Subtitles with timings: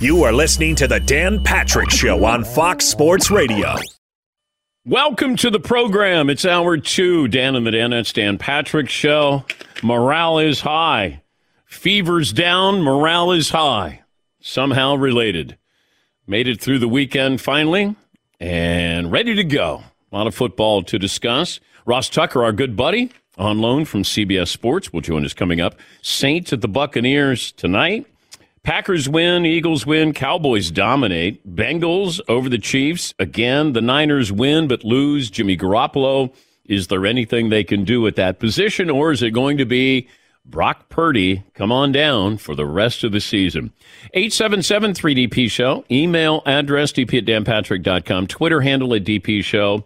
[0.00, 3.74] You are listening to The Dan Patrick Show on Fox Sports Radio.
[4.86, 6.30] Welcome to the program.
[6.30, 7.28] It's hour two.
[7.28, 9.44] Dan and the Dan, that's Dan Patrick Show.
[9.82, 11.20] Morale is high.
[11.66, 12.80] Fever's down.
[12.80, 14.00] Morale is high.
[14.40, 15.58] Somehow related.
[16.26, 17.94] Made it through the weekend finally
[18.40, 19.82] and ready to go.
[20.10, 21.60] A lot of football to discuss.
[21.84, 25.74] Ross Tucker, our good buddy, on loan from CBS Sports, will join us coming up.
[26.00, 28.06] Saints at the Buccaneers tonight.
[28.62, 31.56] Packers win, Eagles win, Cowboys dominate.
[31.56, 33.14] Bengals over the Chiefs.
[33.18, 35.30] Again, the Niners win but lose.
[35.30, 36.32] Jimmy Garoppolo.
[36.66, 40.06] Is there anything they can do at that position, or is it going to be
[40.44, 43.72] Brock Purdy come on down for the rest of the season?
[44.14, 45.84] 877 3DP Show.
[45.90, 48.26] Email address dp at danpatrick.com.
[48.26, 49.84] Twitter handle at DP Show.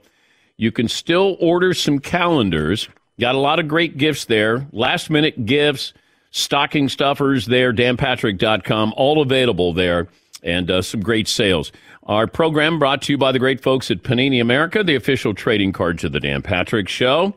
[0.57, 2.89] You can still order some calendars.
[3.21, 4.67] Got a lot of great gifts there.
[4.73, 5.95] Last minute gifts
[6.35, 10.09] stocking stuffers there, danpatrick.com, all available there,
[10.43, 11.71] and uh, some great sales.
[12.03, 15.73] Our program brought to you by the great folks at Panini America, the official trading
[15.73, 17.35] cards of the Dan Patrick Show.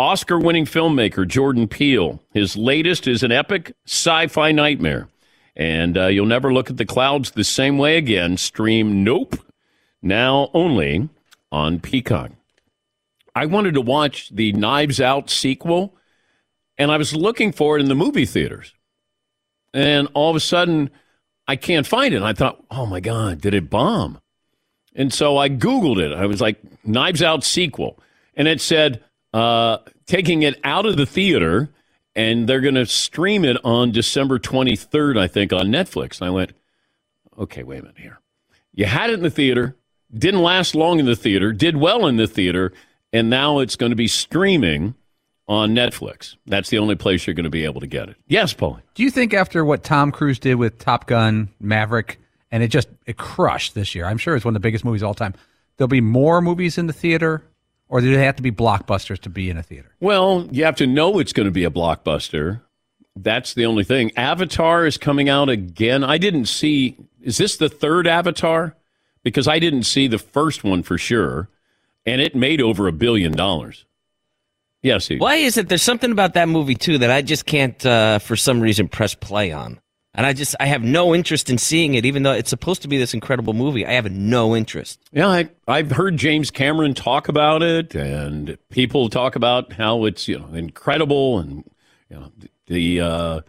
[0.00, 2.20] Oscar winning filmmaker Jordan Peele.
[2.32, 5.08] His latest is an epic sci fi nightmare.
[5.54, 8.36] And uh, you'll never look at the clouds the same way again.
[8.36, 9.36] Stream Nope,
[10.02, 11.08] now only
[11.52, 12.32] on Peacock.
[13.34, 15.94] I wanted to watch the Knives Out sequel
[16.80, 18.72] and I was looking for it in the movie theaters.
[19.74, 20.88] And all of a sudden,
[21.46, 22.16] I can't find it.
[22.16, 24.18] And I thought, oh my God, did it bomb?
[24.96, 26.10] And so I Googled it.
[26.10, 27.98] I was like, Knives Out sequel.
[28.34, 29.04] And it said,
[29.34, 31.68] uh, taking it out of the theater,
[32.16, 36.18] and they're going to stream it on December 23rd, I think, on Netflix.
[36.18, 36.54] And I went,
[37.38, 38.20] okay, wait a minute here.
[38.72, 39.76] You had it in the theater,
[40.16, 42.72] didn't last long in the theater, did well in the theater,
[43.12, 44.94] and now it's going to be streaming
[45.50, 46.36] on Netflix.
[46.46, 48.16] That's the only place you're going to be able to get it.
[48.28, 48.78] Yes, Paul.
[48.94, 52.20] Do you think after what Tom Cruise did with Top Gun, Maverick,
[52.52, 54.06] and it just it crushed this year?
[54.06, 55.34] I'm sure it's one of the biggest movies of all time.
[55.76, 57.42] There'll be more movies in the theater,
[57.88, 59.90] or do they have to be blockbusters to be in a theater?
[59.98, 62.60] Well, you have to know it's going to be a blockbuster.
[63.16, 64.12] That's the only thing.
[64.16, 66.04] Avatar is coming out again.
[66.04, 66.96] I didn't see.
[67.20, 68.76] Is this the third Avatar?
[69.24, 71.48] Because I didn't see the first one for sure,
[72.06, 73.84] and it made over a billion dollars.
[74.82, 75.08] Yes.
[75.08, 78.18] He, Why is it there's something about that movie too that I just can't, uh,
[78.18, 79.78] for some reason, press play on,
[80.14, 82.88] and I just I have no interest in seeing it, even though it's supposed to
[82.88, 83.86] be this incredible movie.
[83.86, 84.98] I have no interest.
[85.12, 90.26] Yeah, I, I've heard James Cameron talk about it, and people talk about how it's
[90.28, 91.64] you know incredible and
[92.08, 92.32] you know
[92.66, 93.40] the uh,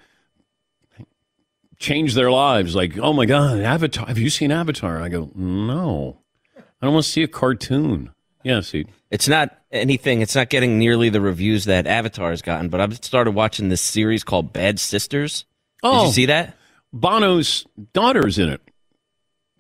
[1.79, 2.75] change their lives.
[2.75, 4.07] Like, oh my God, Avatar!
[4.07, 5.01] Have you seen Avatar?
[5.01, 6.19] I go, no,
[6.57, 8.11] I don't want to see a cartoon.
[8.43, 10.21] Yeah, see, It's not anything.
[10.21, 12.69] It's not getting nearly the reviews that Avatar has gotten.
[12.69, 15.45] But I've started watching this series called Bad Sisters.
[15.83, 16.05] Oh, Did Oh.
[16.07, 16.55] you see that?
[16.93, 18.61] Bono's daughter's in it.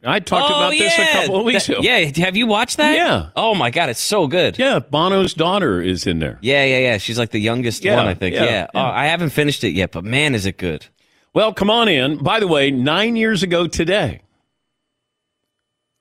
[0.03, 1.81] I talked oh, about this a couple of weeks That- ago.
[1.83, 2.95] Yeah, have you watched that?
[2.95, 3.29] Yeah.
[3.35, 4.57] Oh my god, it's so good.
[4.57, 6.39] Yeah, Bono's daughter is in there.
[6.41, 6.97] Yeah, yeah, yeah.
[6.97, 8.33] She's like the youngest Yeah, one, I think.
[8.35, 8.67] yeah, Yeah.
[8.73, 8.89] Oh, yeah.
[8.91, 10.87] I haven't finished it yet, but man, is it good.
[11.35, 12.17] Well, come on in.
[12.17, 14.21] By the way, nine years ago today,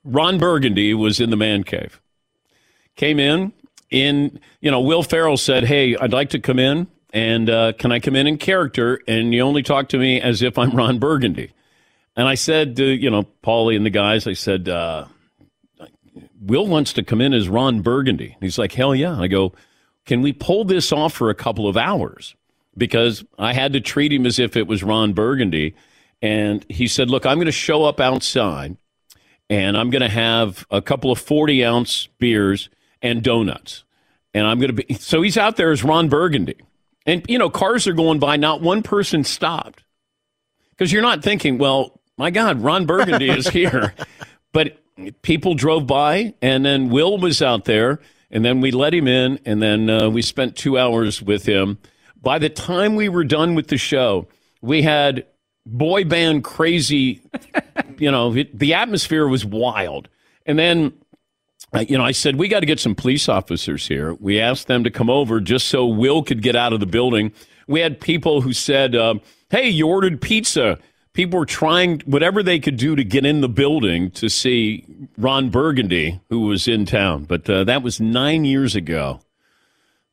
[0.03, 2.01] Ron Burgundy was in the man cave.
[3.01, 3.55] Came in,
[3.89, 7.93] in, you know, Will Ferrell said, Hey, I'd like to come in, and uh, can
[7.93, 9.01] I come in in character?
[9.09, 11.53] And you only talk to me as if I'm Ron Burgundy.
[12.15, 15.07] And I said, to, you know, Paulie and the guys, I said, uh,
[16.43, 18.37] Will wants to come in as Ron Burgundy.
[18.39, 19.19] He's like, Hell yeah.
[19.19, 19.55] I go,
[20.05, 22.37] Can we pull this off for a couple of hours?
[22.77, 25.75] Because I had to treat him as if it was Ron Burgundy.
[26.21, 28.77] And he said, Look, I'm going to show up outside
[29.49, 32.69] and I'm going to have a couple of 40 ounce beers
[33.03, 33.85] and donuts.
[34.33, 36.57] And I'm going to be so he's out there as Ron Burgundy.
[37.07, 39.83] And you know, cars are going by, not one person stopped.
[40.71, 43.95] Because you're not thinking, well, my God, Ron Burgundy is here.
[44.53, 44.79] But
[45.23, 48.01] people drove by, and then Will was out there,
[48.31, 51.79] and then we let him in, and then uh, we spent two hours with him.
[52.21, 54.29] By the time we were done with the show,
[54.61, 55.27] we had
[55.67, 57.23] boy band crazy.
[57.99, 60.09] you know, it, the atmosphere was wild.
[60.47, 60.93] And then,
[61.79, 64.15] you know, I said, we got to get some police officers here.
[64.15, 67.33] We asked them to come over just so Will could get out of the building.
[67.69, 69.15] We had people who said, uh,
[69.51, 70.79] hey, you ordered pizza.
[71.13, 74.85] People were trying whatever they could do to get in the building to see
[75.17, 77.25] Ron Burgundy, who was in town.
[77.25, 79.21] But uh, that was nine years ago.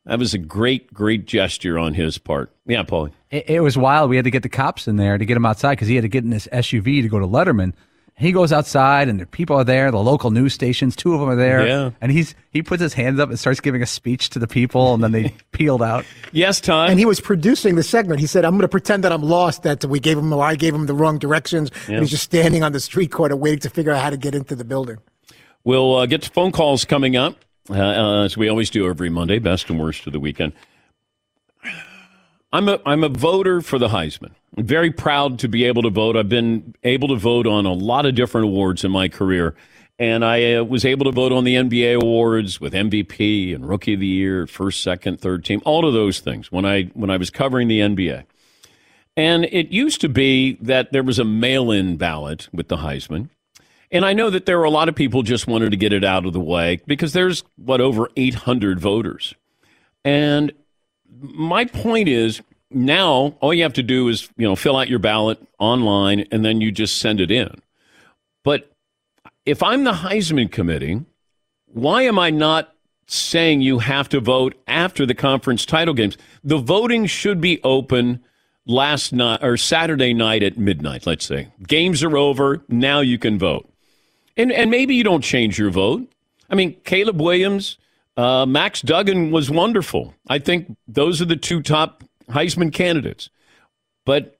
[0.06, 2.51] That was a great, great gesture on his part.
[2.65, 3.12] Yeah, Paulie.
[3.30, 4.10] It, it was wild.
[4.10, 6.03] We had to get the cops in there to get him outside because he had
[6.03, 7.74] to get in this SUV to go to Letterman.
[8.17, 9.91] He goes outside and the people are there.
[9.91, 11.67] The local news stations, two of them are there.
[11.67, 11.91] Yeah.
[12.01, 14.95] And he's he puts his hands up and starts giving a speech to the people,
[14.95, 16.03] and then they peeled out.
[16.31, 16.89] Yes, Todd.
[16.89, 18.19] And he was producing the segment.
[18.19, 19.61] He said, "I'm going to pretend that I'm lost.
[19.63, 22.63] That we gave him, or I gave him the wrong directions, and he's just standing
[22.63, 24.97] on the street corner waiting to figure out how to get into the building."
[25.63, 27.35] We'll uh, get to phone calls coming up,
[27.69, 30.53] uh, uh, as we always do every Monday, best and worst of the weekend.
[32.51, 34.31] I'm a I'm a voter for the Heisman.
[34.57, 36.15] I'm very proud to be able to vote.
[36.15, 39.55] I've been able to vote on a lot of different awards in my career,
[39.99, 43.95] and I uh, was able to vote on the NBA awards with MVP and Rookie
[43.95, 47.17] of the Year, first, second, third team, all of those things when I when I
[47.17, 48.23] was covering the NBA.
[49.17, 53.29] And it used to be that there was a mail-in ballot with the Heisman.
[53.89, 56.03] And I know that there were a lot of people just wanted to get it
[56.03, 59.33] out of the way because there's what over 800 voters.
[60.05, 60.53] And
[61.19, 65.00] my point is now all you have to do is, you know, fill out your
[65.00, 67.62] ballot online and then you just send it in.
[68.44, 68.71] But
[69.45, 71.01] if I'm the Heisman committee,
[71.68, 72.74] why am I not
[73.07, 76.18] saying you have to vote after the conference title games?
[76.44, 78.24] The voting should be open
[78.65, 81.48] last night or Saturday night at midnight, let's say.
[81.65, 83.69] Games are over, now you can vote.
[84.36, 86.12] And and maybe you don't change your vote.
[86.50, 87.77] I mean, Caleb Williams,
[88.17, 90.15] uh, Max Duggan was wonderful.
[90.27, 93.29] I think those are the two top Heisman candidates.
[94.05, 94.39] But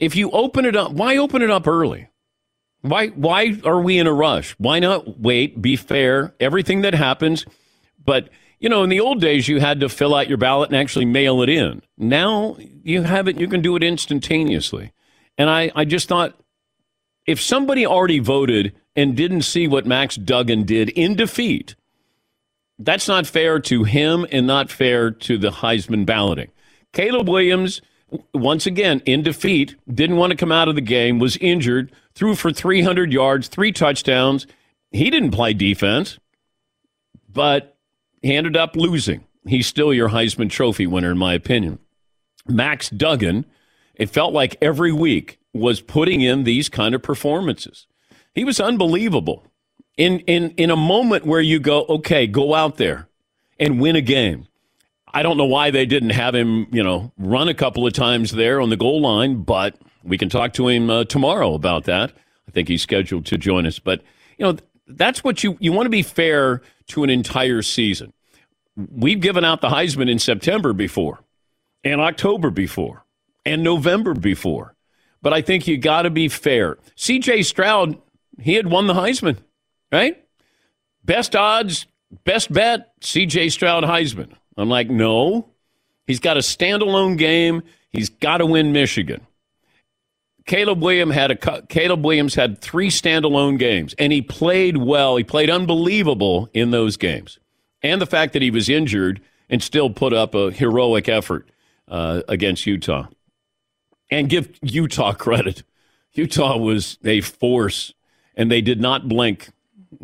[0.00, 2.08] if you open it up, why open it up early?
[2.80, 4.52] Why why are we in a rush?
[4.58, 7.46] Why not wait, be fair, everything that happens,
[8.04, 10.76] but you know, in the old days you had to fill out your ballot and
[10.76, 11.82] actually mail it in.
[11.96, 14.92] Now you have it you can do it instantaneously.
[15.38, 16.40] And I, I just thought
[17.26, 21.76] if somebody already voted and didn't see what Max Duggan did in defeat,
[22.84, 26.50] that's not fair to him and not fair to the Heisman balloting.
[26.92, 27.80] Caleb Williams,
[28.34, 32.34] once again, in defeat, didn't want to come out of the game, was injured, threw
[32.34, 34.46] for 300 yards, three touchdowns.
[34.90, 36.18] He didn't play defense,
[37.28, 37.76] but
[38.20, 39.24] he ended up losing.
[39.46, 41.78] He's still your Heisman Trophy winner, in my opinion.
[42.46, 43.46] Max Duggan,
[43.94, 47.86] it felt like every week was putting in these kind of performances.
[48.34, 49.46] He was unbelievable.
[49.96, 53.08] In in in a moment where you go, okay, go out there
[53.58, 54.48] and win a game.
[55.14, 58.32] I don't know why they didn't have him, you know, run a couple of times
[58.32, 62.12] there on the goal line, but we can talk to him uh, tomorrow about that.
[62.48, 64.02] I think he's scheduled to join us, but
[64.38, 64.56] you know,
[64.86, 68.12] that's what you you want to be fair to an entire season.
[68.76, 71.20] We've given out the Heisman in September before,
[71.84, 73.04] and October before,
[73.44, 74.74] and November before.
[75.20, 76.78] But I think you got to be fair.
[76.96, 78.00] CJ Stroud,
[78.40, 79.36] he had won the Heisman,
[79.92, 80.24] right?
[81.04, 81.86] Best odds,
[82.24, 84.32] best bet, CJ Stroud Heisman.
[84.56, 85.48] I'm like, no.
[86.06, 87.62] He's got a standalone game.
[87.90, 89.26] He's got to win Michigan.
[90.46, 95.16] Caleb Williams had a Caleb Williams had three standalone games, and he played well.
[95.16, 97.38] He played unbelievable in those games,
[97.80, 101.48] and the fact that he was injured and still put up a heroic effort
[101.86, 103.06] uh, against Utah.
[104.10, 105.62] And give Utah credit.
[106.12, 107.94] Utah was a force,
[108.34, 109.50] and they did not blink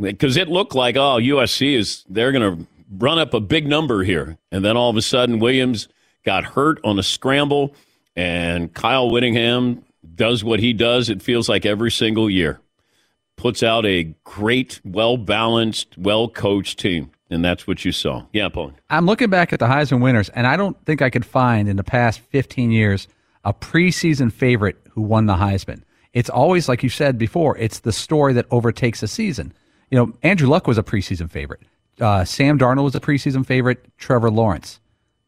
[0.00, 4.02] because it looked like oh USC is they're going to run up a big number
[4.02, 5.88] here, and then all of a sudden Williams
[6.25, 7.75] got hurt on a scramble,
[8.16, 11.09] and Kyle Whittingham does what he does.
[11.09, 12.61] It feels like every single year,
[13.37, 17.11] puts out a great, well balanced, well coached team.
[17.30, 18.25] And that's what you saw.
[18.33, 18.73] Yeah, Paul.
[18.88, 21.76] I'm looking back at the Heisman winners, and I don't think I could find in
[21.76, 23.07] the past 15 years
[23.45, 25.83] a preseason favorite who won the Heisman.
[26.14, 29.52] It's always, like you said before, it's the story that overtakes a season.
[29.90, 31.61] You know, Andrew Luck was a preseason favorite.
[32.00, 33.85] Uh, Sam Darnold was a preseason favorite.
[33.99, 34.80] Trevor Lawrence.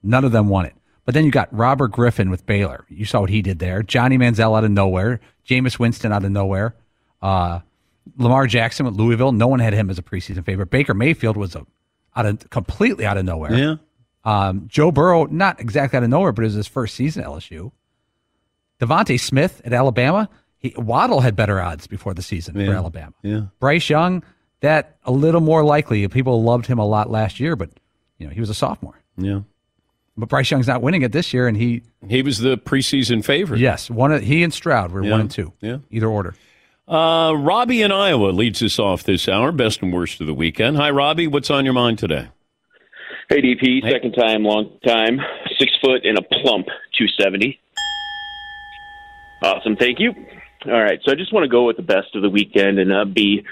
[0.03, 0.75] None of them won it.
[1.05, 2.85] But then you got Robert Griffin with Baylor.
[2.89, 3.83] You saw what he did there.
[3.83, 5.21] Johnny Manziel out of nowhere.
[5.49, 6.77] Jameis Winston out of nowhere.
[7.21, 7.61] Uh,
[8.17, 9.33] Lamar Jackson with Louisville.
[9.33, 10.71] No one had him as a preseason favorite.
[10.71, 11.67] Baker Mayfield was a
[12.15, 13.55] out of completely out of nowhere.
[13.55, 13.75] Yeah.
[14.25, 17.29] Um, Joe Burrow, not exactly out of nowhere, but it was his first season at
[17.29, 17.73] LSU.
[18.81, 20.29] DeVonta Smith at Alabama.
[20.59, 23.15] He, Waddle had better odds before the season for Alabama.
[23.23, 23.43] Yeah.
[23.61, 24.23] Bryce Young,
[24.61, 26.07] that a little more likely.
[26.09, 27.71] People loved him a lot last year, but
[28.19, 29.01] you know he was a sophomore.
[29.17, 29.41] Yeah.
[30.17, 33.61] But Bryce Young's not winning it this year, and he He was the preseason favorite.
[33.61, 35.11] yes, one of, he and Stroud were Yeah.
[35.13, 35.79] one and two, Yeah.
[35.91, 36.35] either order.
[36.87, 39.53] Uh, Robbie in Iowa leads us off this hour.
[39.53, 40.77] Best and worst of the weekend.
[40.77, 41.29] Hi, Robbie.
[41.29, 42.29] What's on your mind today?
[43.29, 45.21] Hey, DP, second time, long time.
[45.57, 46.67] Six foot and a plump
[46.99, 47.61] 270.
[49.43, 50.13] Awesome, thank you.
[50.67, 52.93] All right, so I just want to go with the best of the weekend and
[52.93, 53.45] uh, be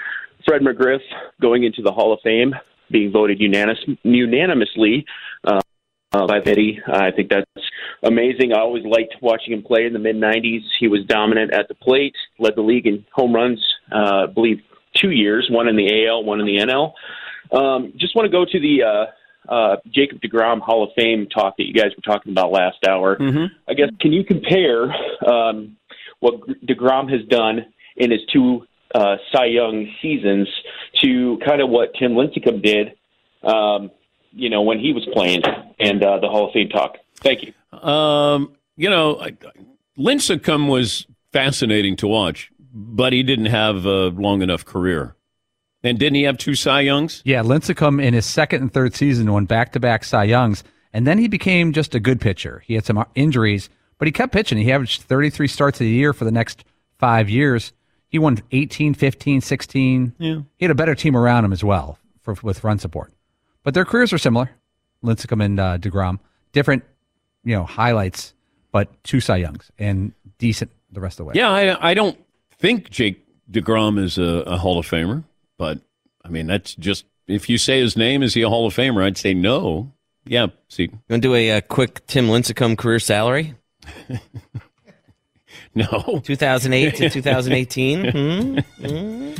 [0.49, 1.03] Fred McGriff
[1.43, 2.55] going into the Hall of Fame,
[2.91, 5.05] being voted unanimous, unanimously
[5.45, 5.61] uh,
[6.11, 6.81] by Betty.
[6.91, 7.45] I think that's
[8.03, 8.55] amazing.
[8.55, 10.63] I always liked watching him play in the mid 90s.
[10.81, 13.63] He was dominant at the plate, led the league in home runs,
[13.93, 14.63] uh, I believe,
[14.95, 16.93] two years, one in the AL, one in the NL.
[17.55, 21.59] Um, just want to go to the uh, uh, Jacob DeGrom Hall of Fame talk
[21.59, 23.19] that you guys were talking about last hour.
[23.69, 24.85] I guess can you compare
[25.31, 25.77] um,
[26.21, 27.67] what DeGrom has done
[27.99, 30.49] in his two uh, Cy Young seasons
[31.03, 32.95] to kind of what Tim Lincecum did,
[33.43, 33.91] um,
[34.33, 35.43] you know, when he was playing
[35.79, 36.97] and uh, the Hall of Fame talk?
[37.17, 37.79] Thank you.
[37.79, 39.21] Um, you know,
[39.99, 45.15] Lincecum was fascinating to watch, but he didn't have a long enough career.
[45.83, 47.23] And didn't he have two Cy Youngs?
[47.25, 51.07] Yeah, Lincecum in his second and third season won back to back Cy Youngs, and
[51.07, 52.63] then he became just a good pitcher.
[52.67, 53.69] He had some injuries,
[53.99, 54.59] but he kept pitching.
[54.59, 56.65] He averaged 33 starts a year for the next
[56.99, 57.73] five years.
[58.09, 60.15] He won 18, 15, 16.
[60.19, 60.41] Yeah.
[60.57, 63.13] He had a better team around him as well for, with run support.
[63.65, 64.51] But their careers are similar,
[65.05, 66.19] Lincecum and uh, DeGrom.
[66.53, 66.85] Different,
[67.45, 68.33] you know, highlights,
[68.73, 71.33] but two Cy Youngs and decent the rest of the way.
[71.37, 72.19] Yeah, I, I don't
[72.59, 75.25] think Jake DeGrom is a, a Hall of Famer,
[75.59, 75.81] but
[76.25, 79.05] I mean, that's just, if you say his name, is he a Hall of Famer?
[79.05, 79.93] I'd say no.
[80.25, 83.55] Yeah, see, You want to do a, uh quick Tim Lincecum career salary?
[85.79, 86.21] no.
[86.25, 88.11] 2008 to 2018.
[88.11, 88.59] Hmm?
[88.85, 89.35] Hmm?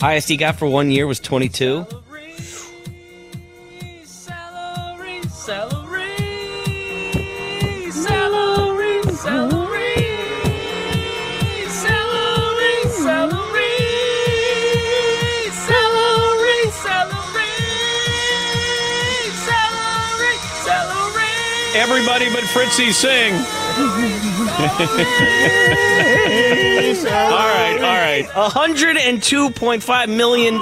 [0.00, 1.86] Highest he got for one year was 22.
[21.74, 23.61] Everybody but Fritzy sing.
[27.06, 28.24] All right, all right.
[28.32, 30.54] $102.5 million.
[30.54, 30.60] Yo!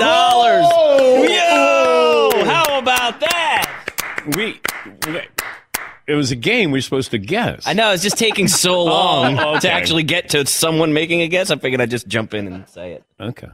[2.44, 3.66] How about that?
[4.36, 4.60] We,
[6.06, 7.66] it was a game we were supposed to guess.
[7.66, 9.60] I know, it's just taking so long Oh, okay.
[9.60, 11.50] to actually get to someone making a guess.
[11.50, 13.04] I figured I'd just jump in and say it.
[13.18, 13.48] Okay.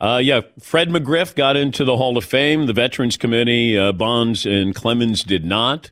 [0.00, 2.66] Uh, yeah, Fred McGriff got into the Hall of Fame.
[2.66, 5.90] The Veterans Committee, uh, Bonds and Clemens did not.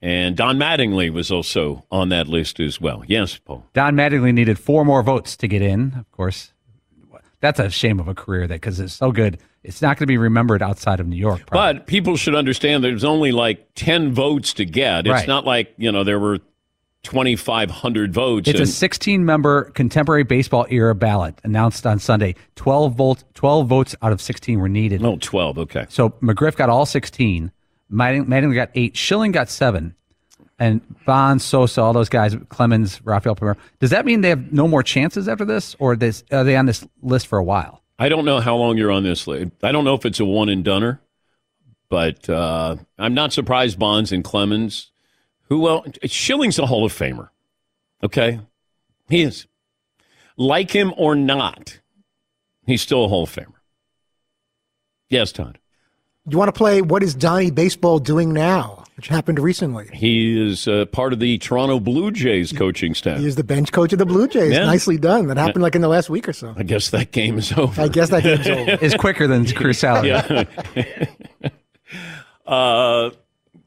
[0.00, 3.02] And Don Mattingly was also on that list as well.
[3.08, 3.64] Yes, Paul.
[3.74, 5.94] Don Mattingly needed four more votes to get in.
[5.98, 6.52] Of course,
[7.40, 10.06] that's a shame of a career that because it's so good, it's not going to
[10.06, 11.46] be remembered outside of New York.
[11.46, 11.80] probably.
[11.80, 15.00] But people should understand there's only like 10 votes to get.
[15.06, 15.26] It's Right.
[15.28, 16.38] not like, you know, there were
[17.02, 18.48] 2,500 votes.
[18.48, 22.34] it's a 16 member contemporary baseball era ballot announced on Sunday.
[22.56, 25.02] 12 votes, 12 votes out of 16 were needed.
[25.04, 25.58] oh, 12.
[25.58, 25.86] Okay.
[25.88, 27.50] So McGriff got all 16.
[27.90, 28.96] Mattingly got eight.
[28.96, 29.94] Schilling got seven.
[30.58, 33.56] And Bonds, Sosa, all those guys, Clemens, Rafael Palmeiro.
[33.78, 36.66] Does that mean they have no more chances after this, or this, are they on
[36.66, 37.82] this list for a while?
[37.98, 39.52] I don't know how long you're on this list.
[39.62, 40.98] I don't know if it's a one and doneer,
[41.88, 44.90] but uh, I'm not surprised Bonds and Clemens.
[45.48, 47.30] Who well, Schilling's a Hall of Famer.
[48.02, 48.40] Okay,
[49.08, 49.46] he is.
[50.36, 51.80] Like him or not,
[52.66, 53.54] he's still a Hall of Famer.
[55.08, 55.58] Yes, Todd.
[56.28, 59.88] You want to play What is Donnie Baseball Doing Now, which happened recently.
[59.94, 63.18] He is uh, part of the Toronto Blue Jays coaching staff.
[63.18, 64.52] He is the bench coach of the Blue Jays.
[64.52, 64.66] Yeah.
[64.66, 65.28] Nicely done.
[65.28, 66.54] That happened like in the last week or so.
[66.56, 67.80] I guess that game is over.
[67.80, 68.84] I guess that game's over.
[68.84, 70.08] Is quicker than career salary.
[70.08, 70.44] Yeah.
[72.46, 73.10] uh,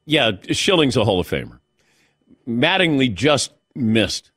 [0.06, 1.60] yeah, Schilling's a Hall of Famer.
[2.48, 4.32] Mattingly just missed.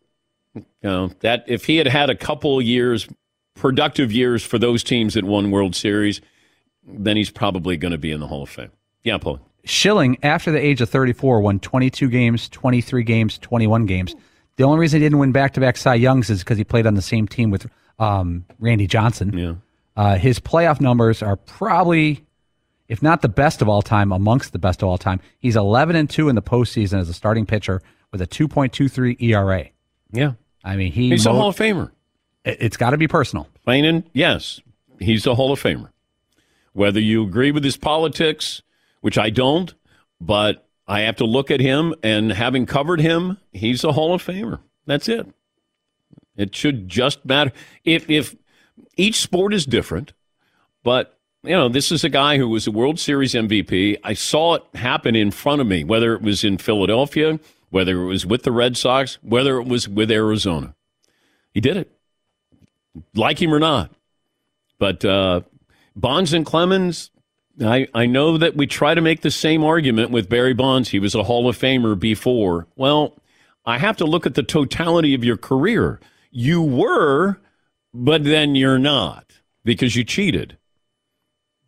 [0.55, 3.07] You know, that if he had had a couple years,
[3.55, 6.21] productive years for those teams that won World Series,
[6.87, 8.71] then he's probably going to be in the Hall of Fame.
[9.03, 9.41] Yeah, Paul.
[9.65, 14.15] Schilling, after the age of 34, won 22 games, 23 games, 21 games.
[14.57, 16.87] The only reason he didn't win back to back Cy Youngs is because he played
[16.87, 17.67] on the same team with
[17.99, 19.37] um, Randy Johnson.
[19.37, 19.55] Yeah.
[19.97, 22.25] Uh, his playoff numbers are probably,
[22.89, 25.21] if not the best of all time, amongst the best of all time.
[25.39, 27.81] He's 11 and 2 in the postseason as a starting pitcher
[28.13, 29.67] with a 2.23 ERA.
[30.13, 30.33] Yeah.
[30.63, 31.91] I mean, he He's a Hall of Famer.
[32.45, 33.49] it- It's got to be personal.
[33.65, 34.61] Plain and yes,
[35.01, 35.89] he's a Hall of Famer.
[36.75, 38.63] Whether you agree with his politics,
[39.01, 39.75] which I don't,
[40.21, 44.23] but I have to look at him and having covered him, he's a Hall of
[44.23, 44.59] Famer.
[44.87, 45.27] That's it.
[46.37, 47.53] It should just matter.
[47.85, 48.37] If if
[48.97, 50.13] each sport is different,
[50.83, 53.99] but you know, this is a guy who was a World Series MVP.
[54.03, 57.39] I saw it happen in front of me, whether it was in Philadelphia,
[57.71, 60.75] whether it was with the Red Sox, whether it was with Arizona.
[61.53, 61.91] He did it.
[63.15, 63.93] Like him or not.
[64.79, 65.43] But uh,
[65.97, 67.11] Bonds and Clemens,
[67.61, 70.89] I, I know that we try to make the same argument with Barry Bonds.
[70.89, 72.67] He was a Hall of Famer before.
[72.77, 73.15] Well,
[73.65, 76.01] I have to look at the totality of your career.
[76.31, 77.39] You were,
[77.93, 80.59] but then you're not because you cheated.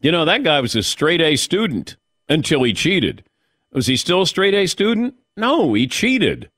[0.01, 1.97] You know, that guy was a straight A student
[2.29, 3.25] until he cheated.
[3.73, 5.15] Was he still a straight A student?
[5.37, 6.51] No, he cheated.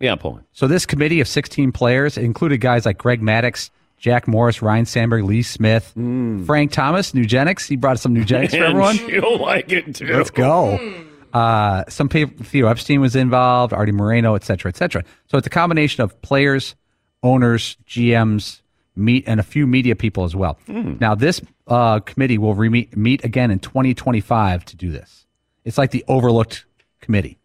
[0.00, 0.40] Yeah, Paul.
[0.52, 3.70] So this committee of 16 players included guys like Greg Maddux,
[4.02, 7.68] Jack Morris, Ryne Sandberg, Lee Smith, Frank Thomas, Nugenix.
[7.68, 8.96] He brought some Nugenix for everyone.
[9.08, 10.08] You'll like it too.
[10.08, 11.04] Let's go.
[11.32, 15.04] Uh, some people, Theo Epstein was involved, Artie Moreno, et cetera, et cetera.
[15.28, 16.74] So it's a combination of players,
[17.22, 18.60] owners, GMs,
[18.96, 20.58] meet, and a few media people as well.
[20.66, 25.26] Now, this uh, committee will re- meet again in 2025 to do this.
[25.64, 26.64] It's like the overlooked
[27.00, 27.38] committee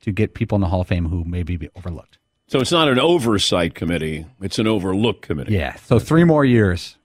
[0.00, 2.18] to get people in the Hall of Fame who may be overlooked.
[2.54, 5.54] So it's not an oversight committee; it's an overlook committee.
[5.54, 5.74] Yeah.
[5.74, 6.96] So three more years.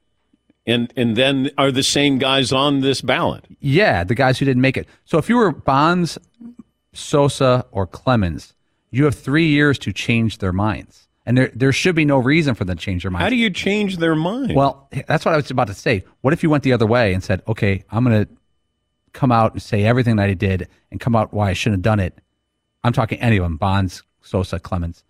[0.67, 3.45] And and then are the same guys on this ballot?
[3.59, 4.87] Yeah, the guys who didn't make it.
[5.05, 6.19] So if you were Bonds,
[6.93, 8.53] Sosa, or Clemens,
[8.91, 11.07] you have three years to change their minds.
[11.25, 13.23] And there, there should be no reason for them to change their minds.
[13.23, 14.53] How do you change their mind?
[14.55, 16.03] Well, that's what I was about to say.
[16.21, 18.31] What if you went the other way and said, okay, I'm going to
[19.13, 21.91] come out and say everything that I did and come out why I shouldn't have
[21.91, 22.19] done it?
[22.83, 25.03] I'm talking any of them Bonds, Sosa, Clemens.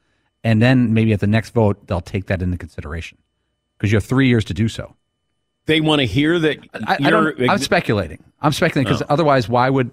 [0.43, 3.17] And then maybe at the next vote, they'll take that into consideration
[3.77, 4.96] because you have three years to do so.
[5.65, 8.24] they want to hear that I, I don't, I'm speculating.
[8.41, 9.13] I'm speculating because oh.
[9.13, 9.91] otherwise, why would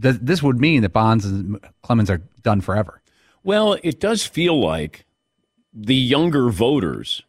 [0.00, 3.00] th- this would mean that Bonds and Clemens are done forever?
[3.42, 5.06] Well, it does feel like
[5.72, 7.22] the younger voters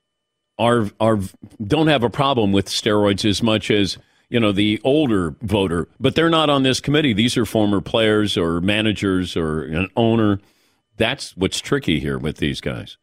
[0.58, 1.20] are are
[1.64, 3.98] don't have a problem with steroids as much as
[4.30, 7.14] you know the older voter, but they're not on this committee.
[7.14, 10.40] These are former players or managers or an owner.
[10.98, 12.98] That's what's tricky here with these guys.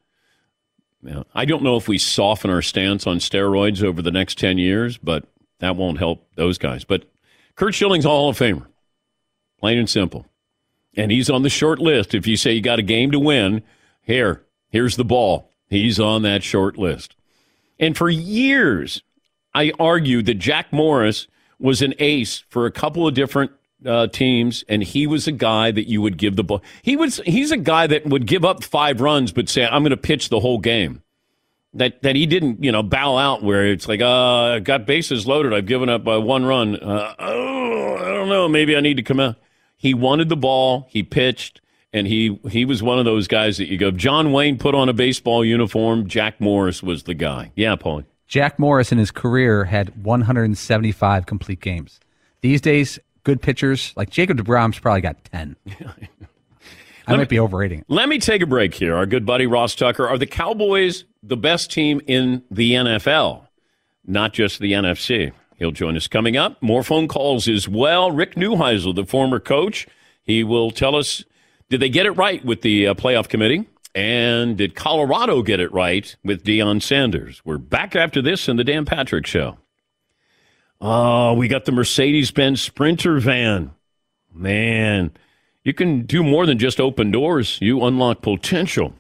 [1.03, 4.57] Now, I don't know if we soften our stance on steroids over the next ten
[4.59, 5.25] years, but
[5.59, 6.85] that won't help those guys.
[6.85, 7.05] But
[7.57, 8.67] Curt Schilling's a Hall of Famer,
[9.59, 10.27] plain and simple,
[10.97, 12.15] and he's on the short list.
[12.15, 13.63] If you say you got a game to win,
[14.01, 15.51] here, here's the ball.
[15.69, 17.17] He's on that short list.
[17.81, 19.03] And for years,
[19.55, 21.27] I argued that Jack Morris
[21.59, 23.53] was an ace for a couple of different
[23.87, 26.63] uh, teams, and he was a guy that you would give the ball.
[26.83, 29.91] He was he's a guy that would give up five runs, but say I'm going
[29.91, 31.03] to pitch the whole game.
[31.75, 35.55] That that he didn't you know bow out where it's like uh got bases loaded.
[35.55, 36.77] I've given up by one run.
[36.77, 38.49] Uh, oh, I don't know.
[38.49, 39.37] Maybe I need to come out.
[39.77, 40.87] He wanted the ball.
[40.91, 41.61] He pitched.
[41.95, 44.89] And he, he was one of those guys that you go, John Wayne put on
[44.89, 46.07] a baseball uniform.
[46.07, 47.53] Jack Morris was the guy.
[47.55, 48.05] Yeah, Paul.
[48.27, 52.01] Jack Morris in his career had 175 complete games.
[52.41, 55.57] These days, good pitchers like Jacob DeGrom's probably got 10.
[57.07, 57.87] I might be overrating it.
[57.89, 58.95] Let me take a break here.
[58.95, 60.09] Our good buddy Ross Tucker.
[60.09, 63.49] Are the Cowboys the best team in the NFL,
[64.07, 65.33] not just the NFC?
[65.57, 66.63] He'll join us coming up.
[66.63, 68.11] More phone calls as well.
[68.11, 69.87] Rick Neuheisel, the former coach,
[70.23, 71.25] he will tell us
[71.71, 73.67] did they get it right with the uh, playoff committee?
[73.95, 77.43] And did Colorado get it right with Deion Sanders?
[77.45, 79.59] We're back after this in the Dan Patrick Show.
[80.85, 83.71] Oh, we got the Mercedes Benz Sprinter van.
[84.35, 85.13] Man,
[85.63, 87.57] you can do more than just open doors.
[87.61, 88.93] You unlock potential.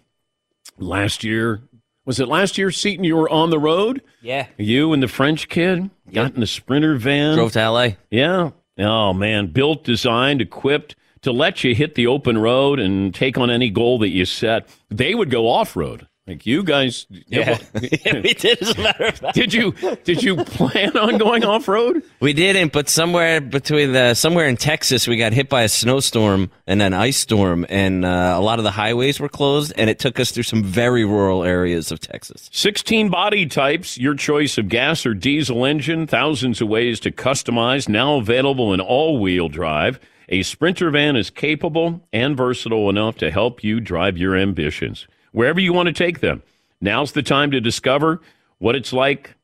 [0.78, 1.60] Last year,
[2.04, 4.00] was it last year, Seton, you were on the road?
[4.20, 4.46] Yeah.
[4.58, 7.34] You and the French kid got in the Sprinter van.
[7.34, 7.96] Drove to L.A.
[8.10, 8.50] Yeah.
[8.78, 9.48] Oh, man.
[9.48, 13.98] Built, designed, equipped to let you hit the open road and take on any goal
[13.98, 14.68] that you set.
[14.88, 16.06] They would go off road.
[16.32, 17.06] Like you guys.
[17.10, 17.58] Yeah.
[17.82, 18.62] yeah, we did.
[18.62, 19.72] As a matter of fact, Did you
[20.04, 22.02] did you plan on going off road?
[22.20, 22.72] we didn't.
[22.72, 26.94] But somewhere between the somewhere in Texas, we got hit by a snowstorm and an
[26.94, 30.30] ice storm, and uh, a lot of the highways were closed, and it took us
[30.30, 32.48] through some very rural areas of Texas.
[32.50, 37.90] 16 body types, your choice of gas or diesel engine, thousands of ways to customize,
[37.90, 40.00] now available in all wheel drive.
[40.30, 45.60] A Sprinter van is capable and versatile enough to help you drive your ambitions wherever
[45.60, 46.42] you want to take them.
[46.80, 48.20] Now's the time to discover
[48.58, 49.34] what it's like,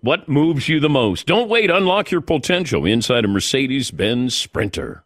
[0.00, 1.26] what moves you the most.
[1.26, 5.04] Don't wait, unlock your potential inside a Mercedes Benz Sprinter.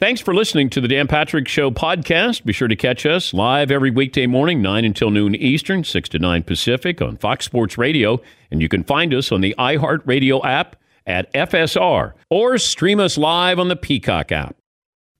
[0.00, 2.44] Thanks for listening to the Dan Patrick Show podcast.
[2.44, 6.18] Be sure to catch us live every weekday morning, 9 until noon Eastern, 6 to
[6.18, 8.20] 9 Pacific on Fox Sports Radio.
[8.50, 13.58] And you can find us on the iHeartRadio app at FSR or stream us live
[13.60, 14.56] on the Peacock app.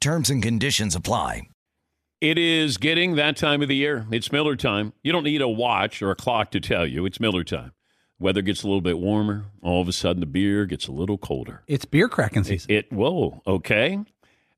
[0.00, 1.48] Terms and conditions apply.
[2.20, 4.06] It is getting that time of the year.
[4.12, 4.92] It's Miller time.
[5.02, 7.04] You don't need a watch or a clock to tell you.
[7.04, 7.72] It's Miller time.
[8.20, 9.46] Weather gets a little bit warmer.
[9.60, 11.64] All of a sudden, the beer gets a little colder.
[11.66, 12.70] It's beer cracking season.
[12.70, 13.98] It, it whoa, okay.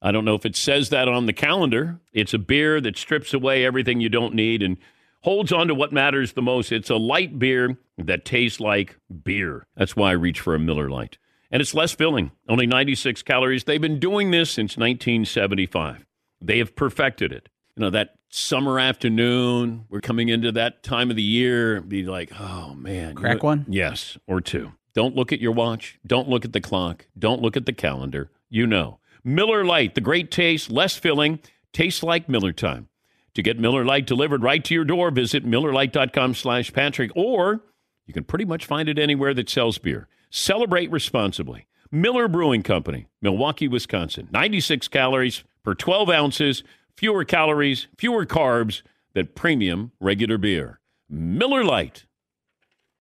[0.03, 2.01] I don't know if it says that on the calendar.
[2.13, 4.77] It's a beer that strips away everything you don't need and
[5.23, 6.71] holds on to what matters the most.
[6.71, 9.67] It's a light beer that tastes like beer.
[9.75, 11.17] That's why I reach for a Miller Lite
[11.51, 13.65] and it's less filling, only 96 calories.
[13.65, 16.07] They've been doing this since 1975.
[16.41, 17.49] They have perfected it.
[17.77, 22.33] You know, that summer afternoon, we're coming into that time of the year, be like,
[22.39, 23.15] oh man.
[23.15, 23.67] Crack one?
[23.69, 24.73] Yes, or two.
[24.95, 25.99] Don't look at your watch.
[26.07, 27.07] Don't look at the clock.
[27.19, 28.31] Don't look at the calendar.
[28.49, 28.99] You know.
[29.23, 31.41] Miller Lite, the great taste, less filling,
[31.73, 32.89] tastes like Miller time.
[33.35, 37.63] To get Miller Lite delivered right to your door, visit MillerLite.com slash Patrick, or
[38.07, 40.09] you can pretty much find it anywhere that sells beer.
[40.31, 41.67] Celebrate responsibly.
[41.91, 44.29] Miller Brewing Company, Milwaukee, Wisconsin.
[44.31, 46.63] 96 calories per 12 ounces,
[46.97, 50.79] fewer calories, fewer carbs than premium regular beer.
[51.09, 52.07] Miller Lite.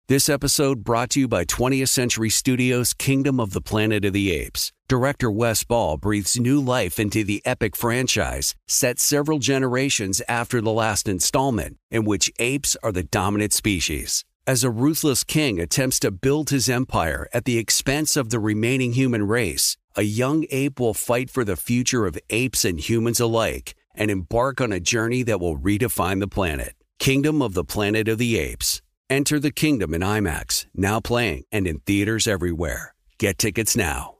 [0.08, 4.32] This episode brought to you by 20th Century Studios' Kingdom of the Planet of the
[4.32, 4.72] Apes.
[4.88, 10.72] Director Wes Ball breathes new life into the epic franchise, set several generations after the
[10.72, 14.24] last installment, in which apes are the dominant species.
[14.50, 18.94] As a ruthless king attempts to build his empire at the expense of the remaining
[18.94, 23.76] human race, a young ape will fight for the future of apes and humans alike
[23.94, 26.74] and embark on a journey that will redefine the planet.
[26.98, 28.82] Kingdom of the Planet of the Apes.
[29.08, 32.96] Enter the kingdom in IMAX, now playing and in theaters everywhere.
[33.18, 34.16] Get tickets now.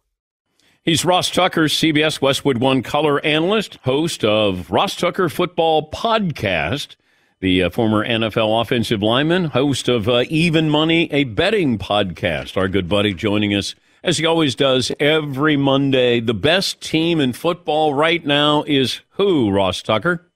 [0.84, 6.94] He's Ross Tucker, CBS Westwood One color analyst, host of Ross Tucker Football Podcast
[7.40, 12.56] the uh, former NFL offensive lineman, host of uh, Even Money, a betting podcast.
[12.56, 13.74] Our good buddy joining us,
[14.04, 16.20] as he always does, every Monday.
[16.20, 20.30] The best team in football right now is who, Ross Tucker?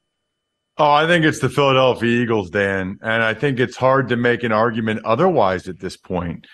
[0.79, 2.99] Oh, I think it's the Philadelphia Eagles, Dan.
[3.03, 6.47] And I think it's hard to make an argument otherwise at this point.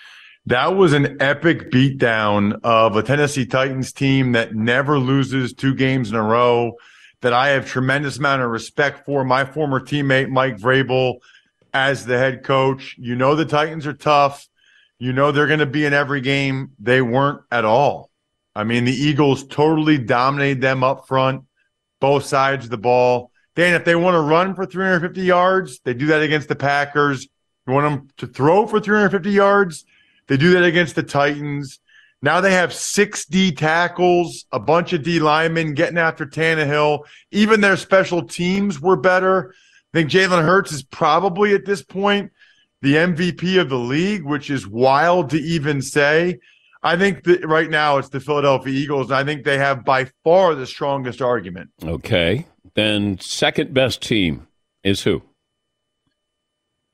[0.46, 6.10] That was an epic beatdown of a Tennessee Titans team that never loses two games
[6.10, 6.74] in a row
[7.22, 9.24] that I have tremendous amount of respect for.
[9.24, 11.18] My former teammate Mike Vrabel
[11.72, 12.96] as the head coach.
[12.98, 14.48] You know the Titans are tough.
[14.98, 16.72] You know they're going to be in every game.
[16.78, 18.10] They weren't at all.
[18.54, 21.44] I mean, the Eagles totally dominated them up front,
[22.00, 23.30] both sides of the ball.
[23.54, 27.28] Dan, if they want to run for 350 yards, they do that against the Packers.
[27.66, 29.84] You want them to throw for 350 yards,
[30.26, 31.79] they do that against the Titans.
[32.22, 37.04] Now they have six D tackles, a bunch of D linemen getting after Tannehill.
[37.30, 39.54] Even their special teams were better.
[39.92, 42.30] I think Jalen Hurts is probably at this point
[42.82, 46.38] the MVP of the league, which is wild to even say.
[46.82, 50.06] I think that right now it's the Philadelphia Eagles, and I think they have by
[50.24, 51.70] far the strongest argument.
[51.82, 52.46] Okay.
[52.74, 54.46] Then second best team
[54.82, 55.22] is who?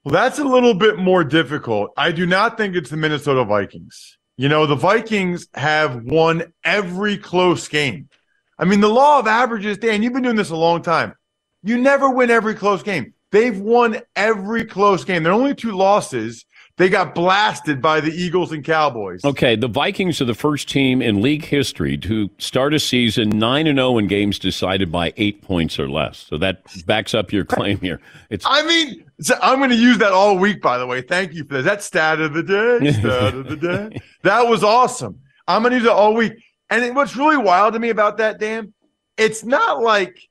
[0.05, 1.91] Well, that's a little bit more difficult.
[1.97, 4.19] I do not think it's the Minnesota Vikings.
[4.37, 8.11] You know, the Vikings have won every close game.
[8.59, 11.14] I mean, the law of averages, Dan, you've been doing this a long time.
[11.62, 13.14] You never win every close game.
[13.33, 15.22] They've won every close game.
[15.22, 16.44] Their only two losses
[16.79, 19.25] they got blasted by the Eagles and Cowboys.
[19.25, 23.67] Okay, the Vikings are the first team in league history to start a season 9
[23.67, 26.27] and 0 in games decided by 8 points or less.
[26.29, 28.01] So that backs up your claim here.
[28.29, 31.01] It's I mean, so I'm going to use that all week by the way.
[31.01, 31.62] Thank you for that.
[31.62, 34.01] That stat of the day, stat of the day.
[34.23, 35.21] That was awesome.
[35.49, 36.35] I'm going to use it all week.
[36.69, 38.75] And what's really wild to me about that, Dan,
[39.17, 40.29] it's not like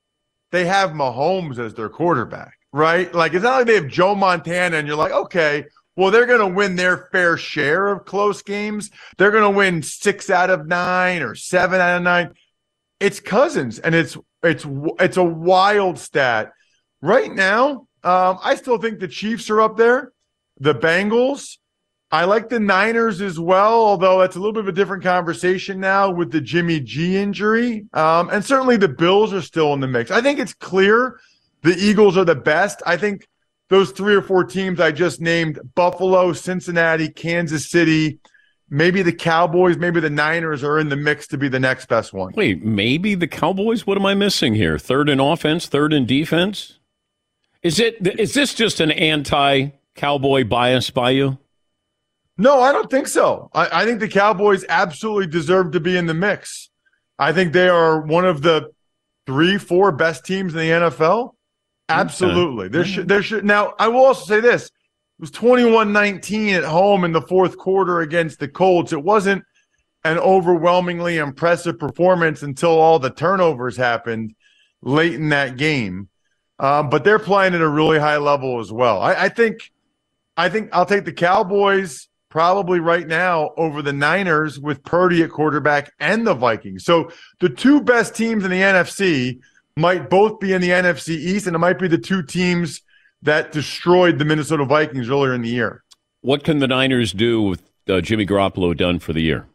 [0.51, 3.13] they have Mahomes as their quarterback, right?
[3.13, 6.39] Like it's not like they have Joe Montana and you're like, okay, well, they're going
[6.39, 8.91] to win their fair share of close games.
[9.17, 12.31] They're going to win six out of nine or seven out of nine.
[12.99, 14.65] It's Cousins, and it's it's
[14.99, 16.51] it's a wild stat.
[17.01, 20.11] Right now, um, I still think the Chiefs are up there.
[20.59, 21.57] The Bengals.
[22.11, 25.79] I like the Niners as well, although that's a little bit of a different conversation
[25.79, 27.87] now with the Jimmy G injury.
[27.93, 30.11] Um, and certainly the Bills are still in the mix.
[30.11, 31.19] I think it's clear
[31.63, 32.81] the Eagles are the best.
[32.85, 33.27] I think
[33.69, 38.19] those three or four teams I just named Buffalo, Cincinnati, Kansas City,
[38.69, 42.13] maybe the Cowboys, maybe the Niners are in the mix to be the next best
[42.13, 42.33] one.
[42.35, 43.87] Wait, maybe the Cowboys?
[43.87, 44.77] What am I missing here?
[44.77, 46.79] Third in offense, third in defense?
[47.63, 51.37] Is it is this just an anti Cowboy bias by you?
[52.37, 53.49] No, I don't think so.
[53.53, 56.69] I, I think the Cowboys absolutely deserve to be in the mix.
[57.17, 58.71] I think they are one of the
[59.25, 61.34] three, four best teams in the NFL.
[61.89, 62.67] Absolutely.
[62.67, 64.65] There should there should now I will also say this.
[64.65, 68.91] It was 21-19 at home in the fourth quarter against the Colts.
[68.91, 69.45] It wasn't
[70.03, 74.35] an overwhelmingly impressive performance until all the turnovers happened
[74.81, 76.09] late in that game.
[76.59, 79.01] Um, but they're playing at a really high level as well.
[79.01, 79.71] I, I think
[80.37, 85.31] I think I'll take the Cowboys probably right now over the Niners with Purdy at
[85.31, 86.83] quarterback and the Vikings.
[86.83, 89.39] So the two best teams in the NFC
[89.77, 92.81] might both be in the NFC East, and it might be the two teams
[93.21, 95.83] that destroyed the Minnesota Vikings earlier in the year.
[96.21, 99.47] What can the Niners do with uh, Jimmy Garoppolo done for the year?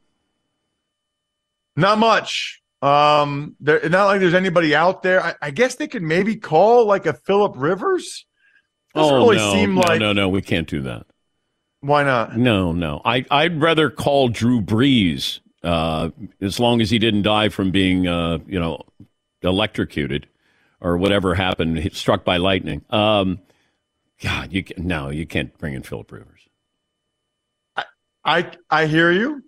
[1.76, 2.62] Not much.
[2.82, 5.22] Um, there, not like there's anybody out there.
[5.22, 8.26] I, I guess they could maybe call like a Philip Rivers.
[8.94, 10.00] Doesn't oh really no, seem no, like...
[10.00, 11.06] no, no, we can't do that.
[11.80, 12.36] Why not?
[12.36, 13.00] No, no.
[13.04, 18.06] I I'd rather call Drew Brees uh, as long as he didn't die from being
[18.06, 18.82] uh, you know
[19.42, 20.26] electrocuted
[20.80, 22.82] or whatever happened, struck by lightning.
[22.90, 23.40] Um,
[24.22, 26.40] God, you can, no, you can't bring in Philip Rivers.
[27.76, 27.84] I,
[28.24, 29.42] I I hear you.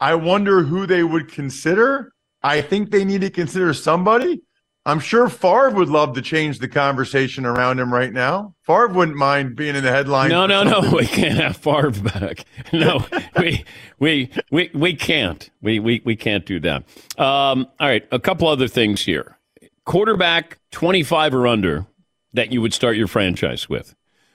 [0.00, 2.12] I wonder who they would consider.
[2.42, 4.42] I think they need to consider somebody.
[4.86, 8.54] I'm sure Favre would love to change the conversation around him right now.
[8.62, 10.30] Favre wouldn't mind being in the headlines.
[10.30, 10.90] No, no, something.
[10.90, 10.96] no.
[10.98, 12.44] We can't have Favre back.
[12.72, 13.06] No,
[13.38, 13.64] we,
[13.98, 15.48] we, we, we can't.
[15.62, 16.82] We, we, we can't do that.
[17.18, 18.06] Um, all right.
[18.10, 19.38] A couple other things here.
[19.84, 21.86] Quarterback 25 or under
[22.32, 23.94] that you would start your franchise with.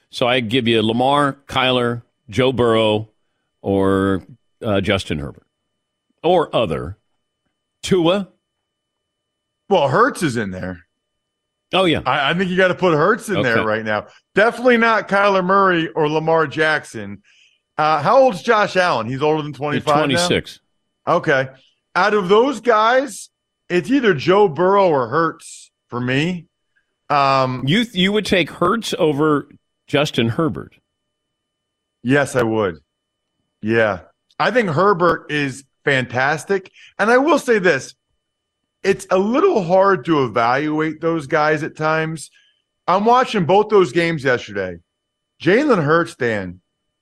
[0.09, 3.09] So I give you Lamar, Kyler, Joe Burrow,
[3.61, 4.23] or
[4.63, 5.45] uh, Justin Herbert,
[6.23, 6.97] or other.
[7.83, 8.29] Tua.
[9.69, 10.85] Well, Hurts is in there.
[11.73, 13.43] Oh yeah, I, I think you got to put Hurts in okay.
[13.43, 14.07] there right now.
[14.35, 17.21] Definitely not Kyler Murray or Lamar Jackson.
[17.77, 19.07] Uh, how old's Josh Allen?
[19.07, 19.97] He's older than twenty five.
[19.97, 20.59] Twenty six.
[21.07, 21.47] Okay,
[21.95, 23.29] out of those guys,
[23.69, 26.47] it's either Joe Burrow or Hurts for me.
[27.09, 29.49] Um, you you would take Hurts over
[29.87, 30.75] Justin Herbert.
[32.03, 32.79] Yes, I would.
[33.61, 34.01] Yeah.
[34.39, 36.71] I think Herbert is fantastic.
[36.97, 37.95] And I will say this
[38.83, 42.29] it's a little hard to evaluate those guys at times.
[42.87, 44.77] I'm watching both those games yesterday.
[45.41, 46.61] Jalen Hurts, Dan,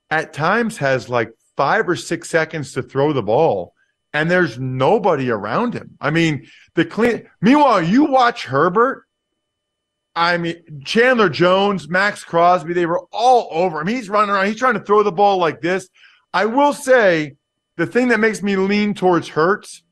[0.09, 3.73] at times has like five or six seconds to throw the ball,
[4.13, 5.97] and there's nobody around him.
[5.99, 7.29] I mean, the clean.
[7.41, 9.07] Meanwhile, you watch Herbert,
[10.15, 13.87] I mean, Chandler Jones, Maxx Crosby, they were all over him.
[13.87, 14.47] He's running around.
[14.47, 15.89] He's trying to throw the ball like this.
[16.33, 17.35] I will say
[17.75, 19.83] the thing that makes me lean towards Hurts,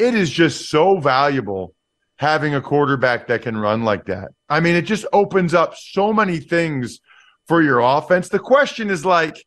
[0.00, 1.74] it is just so valuable
[2.16, 4.28] having a quarterback that can run like that.
[4.48, 7.00] I mean, it just opens up so many things
[7.46, 8.28] for your offense.
[8.28, 9.44] The question is like,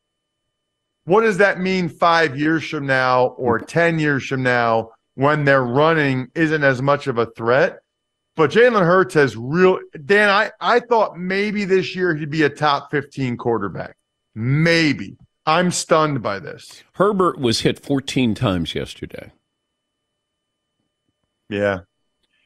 [1.06, 3.68] what does that mean five years from now or mm-hmm.
[3.68, 7.80] 10 years from now when their running isn't as much of a threat?
[8.36, 10.30] But Jalen Hurts has real Dan.
[10.30, 13.96] I, I thought maybe this year he'd be a top 15 quarterback.
[14.34, 15.18] Maybe.
[15.46, 16.84] I'm stunned by this.
[16.94, 19.32] Herbert was hit 14 times yesterday.
[21.50, 21.82] Yeah.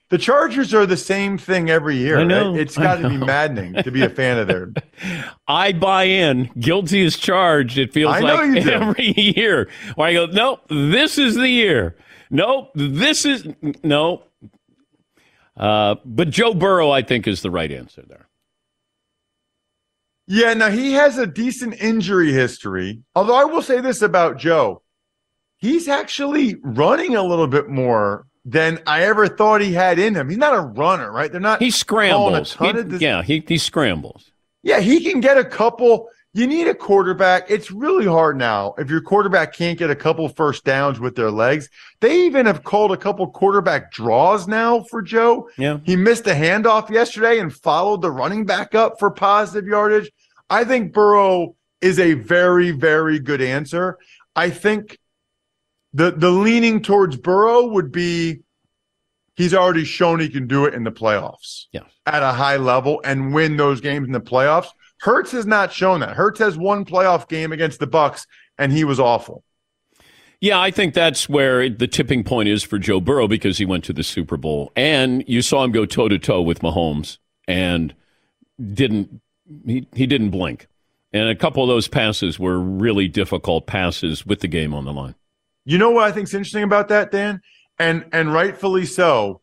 [0.10, 2.20] The Chargers are the same thing every year.
[2.20, 2.52] I know.
[2.52, 2.62] Right?
[2.62, 4.74] It's got to be maddening to be a fan of theirs.
[5.48, 6.50] I buy in.
[6.58, 7.78] Guilty as charged.
[7.78, 9.70] It feels I like every year.
[9.96, 11.98] Where I go, nope, this is the year.
[12.30, 13.48] Nope, this is
[13.84, 14.24] no.
[15.58, 18.30] Uh, but Joe Burrow, I think, is the right answer there.
[20.26, 23.02] Yeah, now he has a decent injury history.
[23.16, 24.84] Although I will say this about Joe
[25.58, 30.30] he's actually running a little bit more than I ever thought he had in him.
[30.30, 31.30] He's not a runner, right?
[31.30, 31.62] They're not.
[31.62, 32.56] He scrambles.
[32.56, 34.32] He, yeah, he, he scrambles.
[34.64, 37.50] Yeah, he can get a couple you need a quarterback.
[37.50, 41.32] It's really hard now if your quarterback can't get a couple first downs with their
[41.32, 41.68] legs.
[42.00, 45.50] They even have called a couple quarterback draws now for Joe.
[45.58, 45.80] Yeah.
[45.84, 50.12] He missed a handoff yesterday and followed the running back up for positive yardage.
[50.48, 53.98] I think Burrow is a very, very good answer.
[54.36, 55.00] I think
[55.94, 58.42] the the leaning towards Burrow would be
[59.36, 61.66] he's already shown he can do it in the playoffs.
[61.72, 61.84] Yeah.
[62.06, 64.68] At a high level and win those games in the playoffs.
[65.00, 66.16] Hurts has not shown that.
[66.16, 68.26] Hurts has one playoff game against the Bucs
[68.58, 69.44] and he was awful.
[70.40, 73.84] Yeah, I think that's where the tipping point is for Joe Burrow because he went
[73.86, 77.96] to the Super Bowl, and you saw him go toe to toe with Mahomes, and
[78.74, 79.20] didn't
[79.66, 79.88] he?
[79.96, 80.68] He didn't blink,
[81.12, 84.94] and a couple of those passes were really difficult passes with the game on the
[84.94, 85.16] line.
[85.68, 87.42] You know what I think's interesting about that, Dan?
[87.78, 89.42] And and rightfully so.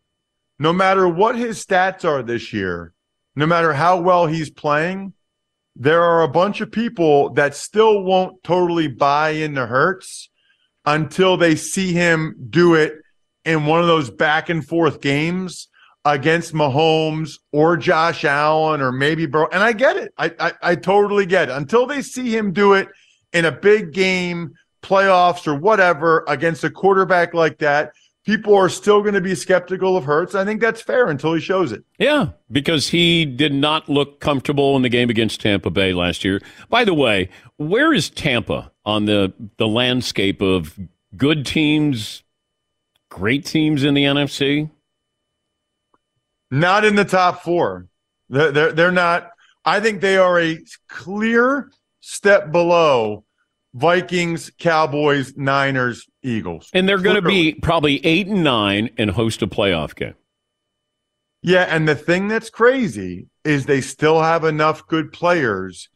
[0.58, 2.94] No matter what his stats are this year,
[3.36, 5.12] no matter how well he's playing,
[5.76, 10.30] there are a bunch of people that still won't totally buy into Hurts
[10.86, 12.94] until they see him do it
[13.44, 15.68] in one of those back and forth games
[16.06, 19.48] against Mahomes or Josh Allen or maybe Bro.
[19.52, 20.14] And I get it.
[20.16, 21.52] I, I, I totally get it.
[21.52, 22.88] Until they see him do it
[23.34, 27.92] in a big game, playoffs or whatever against a quarterback like that,
[28.24, 30.34] people are still going to be skeptical of Hurts.
[30.34, 31.84] I think that's fair until he shows it.
[31.98, 36.40] Yeah, because he did not look comfortable in the game against Tampa Bay last year.
[36.68, 40.78] By the way, where is Tampa on the the landscape of
[41.16, 42.22] good teams,
[43.08, 44.70] great teams in the NFC?
[46.50, 47.88] Not in the top four.
[48.28, 49.30] They're, they're, they're not.
[49.64, 51.70] I think they are a clear
[52.00, 53.24] step below
[53.74, 56.70] Vikings, Cowboys, Niners, Eagles.
[56.72, 60.14] And they're going to be probably eight and nine and host a playoff game.
[61.42, 65.88] Yeah, and the thing that's crazy is they still have enough good players.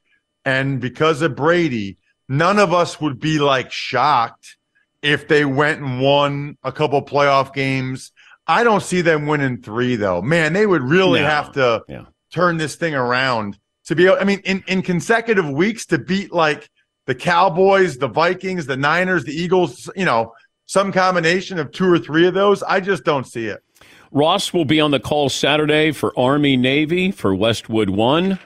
[0.44, 1.96] And because of Brady,
[2.28, 4.56] none of us would be like shocked
[5.00, 8.12] if they went and won a couple playoff games.
[8.46, 10.20] I don't see them winning three, though.
[10.20, 11.26] Man, they would really No.
[11.26, 12.04] have to Yeah.
[12.32, 16.32] turn this thing around to be able, I mean, in, in consecutive weeks to beat
[16.32, 16.68] like
[17.08, 20.34] the Cowboys, the Vikings, the Niners, the Eagles, you know,
[20.66, 22.62] some combination of two or three of those.
[22.62, 23.64] I just don't see it.
[24.12, 28.38] Ross will be on the call Saturday for Army Navy for Westwood One.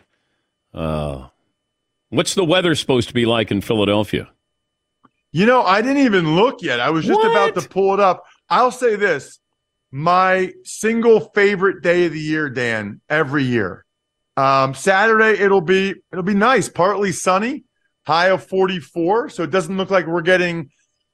[0.72, 1.26] Uh,
[2.10, 4.30] what's the weather supposed to be like in Philadelphia?
[5.32, 6.78] You know, I didn't even look yet.
[6.78, 8.22] I was just about to pull it up.
[8.48, 9.40] I'll say this
[9.90, 13.84] my single favorite day of the year, Dan, every year.
[14.36, 17.64] Um, Saturday, it'll be it'll be nice, partly sunny,
[18.06, 19.30] high of 44.
[19.30, 20.70] So it doesn't look like we're getting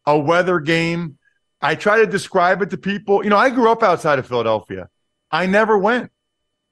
[0.06, 1.18] a weather game.
[1.60, 3.24] I try to describe it to people.
[3.24, 4.88] You know, I grew up outside of Philadelphia.
[5.30, 6.10] I never went.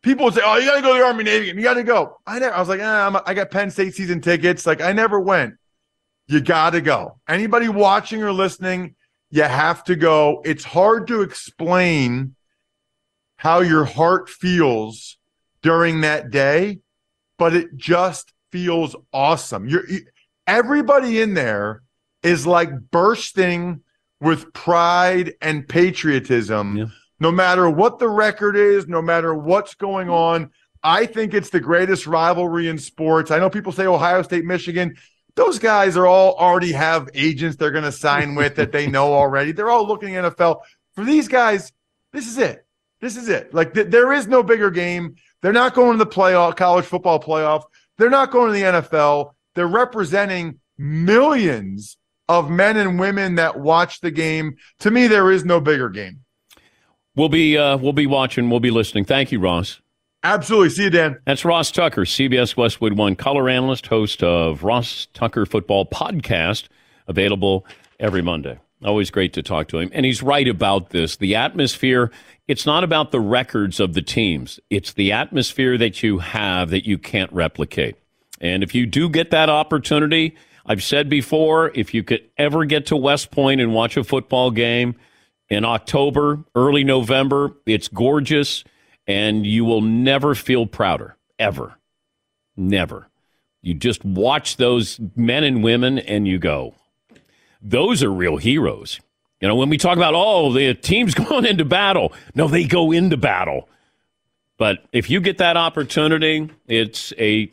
[0.03, 1.59] People would say, "Oh, you got to go to the Army Navy game.
[1.59, 2.55] You got to go." I never.
[2.55, 4.65] I was like, ah, I'm, I got Penn State season tickets.
[4.65, 5.55] Like, I never went.
[6.29, 7.19] You got to go.
[7.29, 8.95] Anybody watching or listening,
[9.31, 10.43] you have to go.
[10.45, 12.37] It's hard to explain
[13.37, 15.19] how your heart feels
[15.63, 16.79] during that day,
[17.39, 19.69] but it just feels awesome.
[19.69, 20.01] You're you,
[20.47, 21.83] everybody in there
[22.23, 23.83] is like bursting
[24.19, 26.91] with pride and patriotism.
[27.21, 30.51] No matter what the record is, no matter what's going on,
[30.83, 33.31] I think it's the greatest rivalry in sports.
[33.31, 34.97] I know people say Ohio State, Michigan.
[35.35, 39.13] Those guys are all already have agents they're going to sign with that they know
[39.13, 39.53] already.
[39.53, 40.61] They're all looking NFL.
[40.95, 41.73] For these guys,
[42.15, 42.67] this is it.
[43.03, 43.53] This is it.
[43.53, 45.17] Like th- there is no bigger game.
[45.43, 47.65] They're not going to the playoff, college football playoff.
[47.99, 49.33] They're not going to the NFL.
[49.55, 51.97] They're representing millions
[52.29, 54.57] of men and women that watch the game.
[54.81, 56.21] To me, there is no bigger game.
[57.15, 58.51] We'll be uh, we'll be watching.
[58.51, 59.05] We'll be listening.
[59.05, 59.81] Thank you, Ross.
[60.23, 60.71] Absolutely.
[60.71, 61.19] See you, Dan.
[61.25, 66.65] That's Ross Tucker, CBS Westwood One color analyst, host of Ross Tucker Football Podcast,
[67.07, 67.65] available
[68.01, 68.59] every Monday.
[68.85, 69.91] Always great to talk to him.
[69.95, 71.17] And he's right about this.
[71.17, 72.11] The atmosphere,
[72.49, 76.87] it's not about the records of the teams, it's the atmosphere that you have that
[76.87, 77.97] you can't replicate.
[78.41, 82.87] And if you do get that opportunity, I've said before, if you could ever get
[82.87, 84.97] to West Point and watch a football game
[85.49, 88.65] in October, early November, it's gorgeous
[89.07, 91.79] and you will never feel prouder, ever.
[92.57, 93.09] Never.
[93.63, 96.75] You just watch those men and women and you go,
[97.63, 99.01] those are real heroes.
[99.41, 102.93] You know, when we talk about, oh, the team's going into battle, no, they go
[102.93, 103.69] into battle.
[104.59, 107.51] But if you get that opportunity, it's a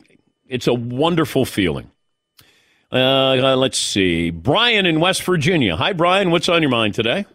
[0.48, 1.90] it's a wonderful feeling.
[2.90, 5.76] Uh, let's see, Brian in West Virginia.
[5.76, 6.30] Hi, Brian.
[6.30, 7.26] What's on your mind today?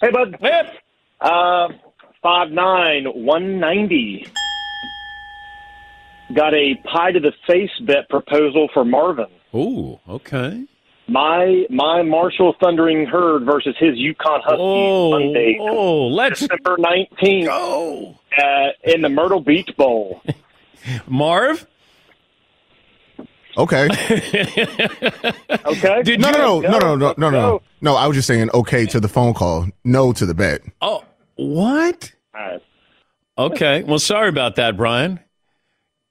[0.00, 0.38] Hey, bud.
[1.20, 1.68] Uh,
[2.22, 4.26] five nine one ninety.
[6.34, 9.26] Got a pie to the face bet proposal for Marvin.
[9.54, 10.64] Ooh, okay.
[11.10, 17.46] My my Marshall Thundering Herd versus his UConn Huskies Oh, Monday, oh, let's December nineteenth.
[17.46, 20.22] Go uh, in the Myrtle Beach Bowl.
[21.08, 21.66] Marv.
[23.56, 23.88] Okay.
[25.66, 26.02] okay.
[26.04, 27.62] Did no, you- no, no, no, no, no, no, no, Go.
[27.80, 27.96] no.
[27.96, 30.60] I was just saying okay to the phone call, no to the bet.
[30.80, 31.04] Oh,
[31.34, 32.12] what?
[33.36, 33.82] Okay.
[33.82, 35.18] Well, sorry about that, Brian.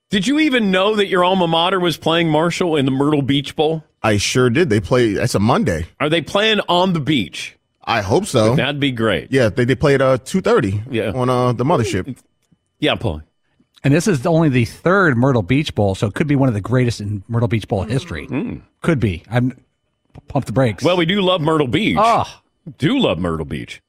[0.09, 3.55] Did you even know that your alma mater was playing Marshall in the Myrtle Beach
[3.55, 3.83] Bowl?
[4.01, 4.69] I sure did.
[4.69, 5.13] They play.
[5.13, 5.85] That's a Monday.
[5.99, 7.55] Are they playing on the beach?
[7.83, 8.55] I hope so.
[8.55, 9.31] That'd be great.
[9.31, 10.81] Yeah, they they played uh two thirty.
[10.89, 11.11] Yeah.
[11.11, 12.17] on uh the mothership.
[12.79, 13.21] Yeah, Paul.
[13.83, 16.53] And this is only the third Myrtle Beach Bowl, so it could be one of
[16.53, 18.27] the greatest in Myrtle Beach Bowl history.
[18.81, 19.23] Could be.
[19.29, 19.53] I'm
[20.27, 20.83] pump the brakes.
[20.83, 21.97] Well, we do love Myrtle Beach.
[21.99, 22.25] Oh.
[22.77, 23.81] Do love Myrtle Beach.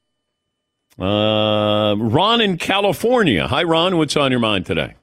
[0.99, 3.47] Uh, Ron in California.
[3.47, 3.97] Hi, Ron.
[3.97, 4.95] What's on your mind today?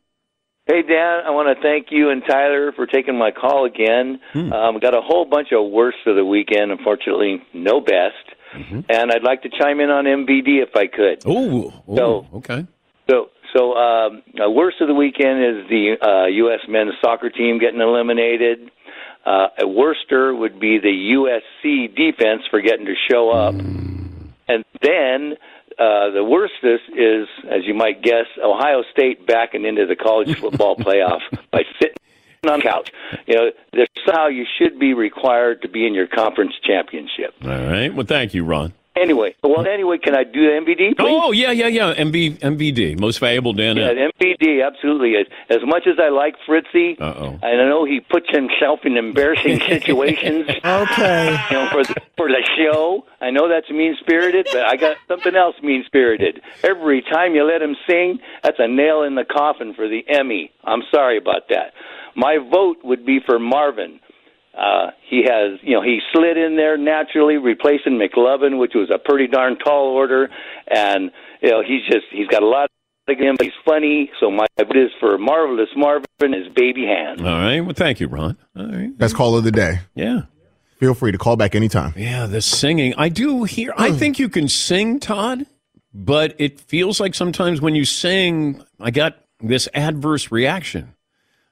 [0.68, 4.20] Hey, Dan, I want to thank you and Tyler for taking my call again.
[4.34, 6.70] Um, got a whole bunch of worst of the weekend.
[6.70, 8.14] Unfortunately, no best.
[8.54, 11.22] And I'd like to chime in on MVD if I could.
[11.26, 12.66] Oh, So- okay.
[13.08, 16.60] So, so um, uh, worst of the weekend is the uh, U.S.
[16.68, 18.70] men's soccer team getting eliminated.
[19.24, 25.34] Uh, a worster would be the USC defense for getting to show up, and then
[25.78, 30.76] uh, the worstest is, as you might guess, Ohio State backing into the college football
[30.76, 31.20] playoff
[31.50, 31.96] by sitting
[32.48, 32.92] on the couch.
[33.26, 37.34] You know, there's somehow you should be required to be in your conference championship.
[37.44, 37.94] All right.
[37.94, 38.72] Well, thank you, Ron.
[39.00, 40.94] Anyway, well, anyway, can I do the MVD, please?
[40.98, 41.94] Oh, oh, yeah, yeah, yeah.
[41.94, 43.76] MV, MVD, most valuable Dan.
[43.76, 45.16] Yeah, MVD, absolutely.
[45.16, 47.38] As, as much as I like Fritzy, Uh-oh.
[47.42, 50.48] I know he puts himself in embarrassing situations.
[50.64, 51.38] Okay.
[51.50, 53.04] You know, for the, for the show.
[53.20, 56.40] I know that's mean spirited, but I got something else mean spirited.
[56.62, 60.50] Every time you let him sing, that's a nail in the coffin for the Emmy.
[60.64, 61.72] I'm sorry about that.
[62.16, 64.00] My vote would be for Marvin.
[64.58, 68.98] Uh, he has, you know, he slid in there naturally, replacing McLovin, which was a
[68.98, 70.28] pretty darn tall order,
[70.68, 72.68] and you know, he's just he's got a lot
[73.08, 73.36] of him.
[73.40, 77.20] He's funny, so my vote is for marvelous Marvin and his baby hands.
[77.20, 77.60] All right.
[77.60, 78.36] Well, thank you, Ron.
[78.56, 78.96] All right.
[78.98, 79.80] Best call of the day.
[79.94, 80.22] Yeah.
[80.78, 81.92] Feel free to call back anytime.
[81.96, 82.94] Yeah, the singing.
[82.96, 83.72] I do hear.
[83.76, 85.46] I think you can sing, Todd,
[85.92, 90.94] but it feels like sometimes when you sing, I got this adverse reaction.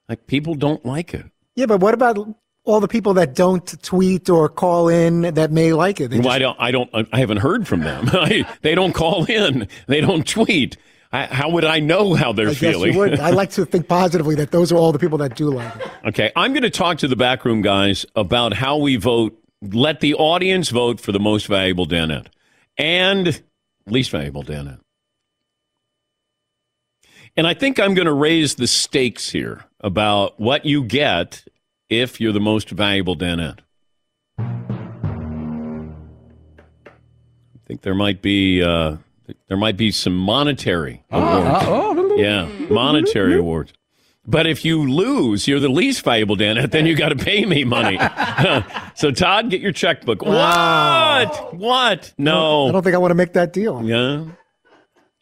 [0.09, 1.27] Like people don't like it.
[1.57, 2.37] Yeah, but what about
[2.67, 6.12] all the people that don't tweet or call in that may like it?
[6.12, 6.57] Well, I don't.
[6.61, 6.91] I don't.
[6.93, 8.11] I haven't heard from them.
[8.62, 9.69] They don't call in.
[9.87, 10.77] They don't tweet.
[11.12, 12.93] I, how would I know how they're I guess feeling?
[12.93, 13.21] you would.
[13.21, 15.91] I like to think positively that those are all the people that do like it.
[16.07, 19.39] Okay, I'm going to talk to the backroom guys about how we vote.
[19.62, 22.27] Let the audience vote for the most valuable Danette
[22.77, 23.43] and
[23.87, 24.81] least valuable Danette.
[27.37, 31.45] And I think I'm going to raise the stakes here about what you get
[31.89, 33.61] if you're the most valuable Danette.
[34.39, 34.45] I
[37.66, 38.97] think there might be uh,
[39.49, 42.12] there might be some monetary ah, ah, awards.
[42.12, 43.41] Oh, yeah, monetary mm-hmm.
[43.41, 43.72] awards.
[44.28, 46.68] But if you lose, you're the least valuable, Dan.
[46.70, 47.99] Then you got to pay me money.
[48.95, 50.22] so Todd, get your checkbook.
[50.22, 51.55] What?
[51.55, 52.12] What?
[52.18, 52.68] No.
[52.68, 53.82] I don't think I want to make that deal.
[53.84, 54.24] Yeah.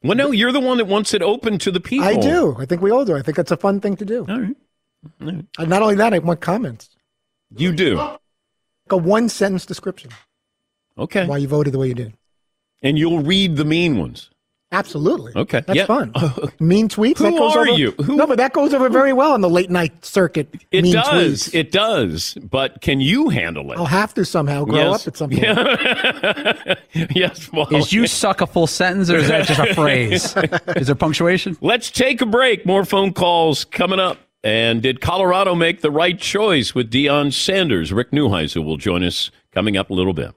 [0.03, 2.07] Well, no, you're the one that wants it open to the people.
[2.07, 2.57] I do.
[2.59, 3.17] I think we all do.
[3.17, 4.27] I think it's a fun thing to do.
[4.29, 4.57] All right.
[5.21, 6.91] And not only that, I want comments.
[7.57, 7.97] You do.
[7.97, 8.19] Like
[8.91, 10.11] a one sentence description.
[10.99, 11.27] Okay.
[11.27, 12.15] Why you voted the way you did.
[12.83, 14.31] And you'll read the mean ones.
[14.73, 15.33] Absolutely.
[15.37, 15.63] Okay.
[15.65, 15.87] That's Yeah.
[15.87, 16.13] fun.
[16.61, 17.19] mean tweets.
[17.19, 17.93] Who that goes are over, you?
[17.93, 20.53] Who- No, but that goes over very well on the late night circuit.
[20.73, 21.45] It mean does.
[21.49, 21.55] Tweets.
[21.55, 22.35] It does.
[22.51, 23.79] But can you handle it?
[23.79, 25.03] I'll have to somehow grow Yes.
[25.03, 25.45] up at some point.
[27.17, 27.69] yes, Paul.
[27.77, 30.35] Is you suck a full sentence or is that just a phrase?
[30.77, 31.57] Is there punctuation?
[31.61, 32.67] Let's take a break.
[32.67, 34.19] More phone calls coming up.
[34.45, 37.95] And did Colorado make the right choice with Deion Sanders?
[37.95, 40.33] Rick Neuheisel will join us coming up a little bit.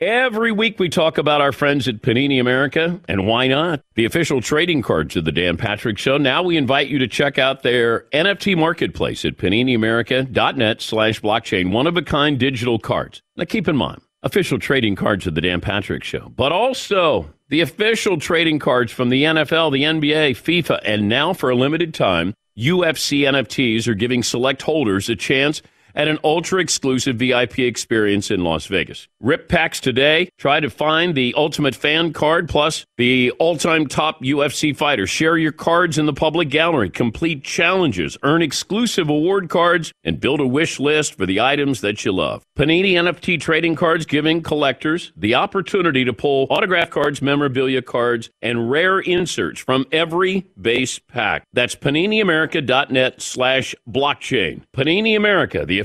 [0.00, 3.82] Every week we talk about our friends at Panini America, and why not?
[3.94, 6.16] The official trading cards of the Dan Patrick Show.
[6.16, 11.72] Now we invite you to check out their NFT marketplace at paniniamerica.net slash blockchain.
[11.72, 13.20] One of a kind digital cards.
[13.36, 17.60] Now keep in mind, official trading cards of the Dan Patrick Show, but also the
[17.60, 22.34] official trading cards from the NFL, the NBA, FIFA, and now for a limited time,
[22.56, 25.62] UFC NFTs are giving select holders a chance
[25.96, 29.08] at an ultra exclusive VIP experience in Las Vegas.
[29.20, 30.28] Rip packs today.
[30.38, 35.06] Try to find the ultimate fan card plus the all time top UFC fighter.
[35.06, 40.40] Share your cards in the public gallery, complete challenges, earn exclusive award cards, and build
[40.40, 42.44] a wish list for the items that you love.
[42.56, 48.70] Panini NFT trading cards giving collectors the opportunity to pull autograph cards, memorabilia cards, and
[48.70, 51.44] rare inserts from every base pack.
[51.54, 54.62] That's paniniamerica.net slash blockchain.
[54.74, 55.80] Panini America, the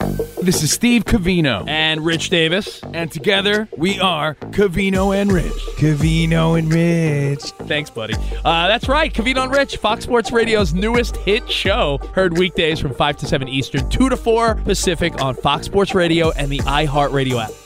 [0.00, 5.52] This is Steve Covino and Rich Davis, and together we are Covino and Rich.
[5.76, 7.42] Covino and Rich.
[7.66, 8.14] Thanks, buddy.
[8.44, 11.98] Uh, that's right, Covino and Rich, Fox Sports Radio's newest hit show.
[12.14, 16.30] Heard weekdays from 5 to 7 Eastern, 2 to 4 Pacific on Fox Sports Radio
[16.32, 17.65] and the iHeartRadio app.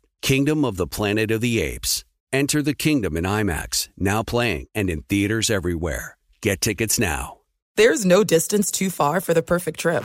[0.21, 2.05] Kingdom of the Planet of the Apes.
[2.31, 6.15] Enter the kingdom in IMAX, now playing and in theaters everywhere.
[6.41, 7.39] Get tickets now.
[7.75, 10.03] There's no distance too far for the perfect trip.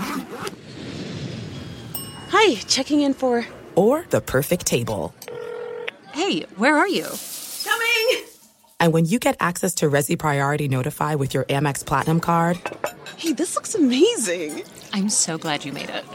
[2.31, 3.45] Hi, checking in for.
[3.75, 5.15] Or the perfect table.
[6.15, 7.07] Hey, where are you?
[7.63, 8.25] Coming!
[8.81, 12.59] And when you get access to Resy Priority Notify with your Amex Platinum card.
[13.19, 14.63] Hey, this looks amazing!
[14.95, 16.07] I'm so glad you made it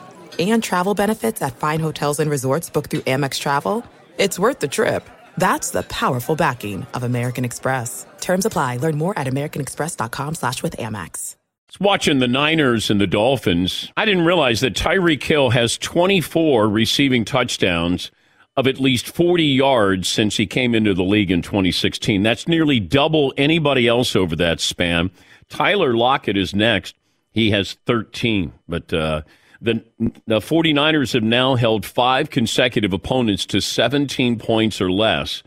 [0.49, 3.85] and travel benefits at fine hotels and resorts booked through Amex Travel,
[4.17, 5.07] it's worth the trip.
[5.37, 8.05] That's the powerful backing of American Express.
[8.19, 8.77] Terms apply.
[8.77, 11.35] Learn more at americanexpress.com slash with Amex.
[11.79, 17.23] Watching the Niners and the Dolphins, I didn't realize that Tyreek Hill has 24 receiving
[17.23, 18.11] touchdowns
[18.57, 22.23] of at least 40 yards since he came into the league in 2016.
[22.23, 25.11] That's nearly double anybody else over that span.
[25.47, 26.95] Tyler Lockett is next.
[27.31, 29.21] He has 13, but uh,
[29.61, 29.83] the,
[30.25, 35.43] the 49ers have now held five consecutive opponents to 17 points or less.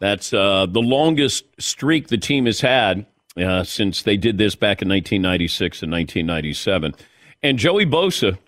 [0.00, 4.82] That's uh, the longest streak the team has had uh, since they did this back
[4.82, 6.94] in 1996 and 1997.
[7.42, 8.38] And Joey Bosa,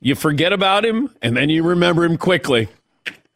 [0.00, 2.68] you forget about him and then you remember him quickly.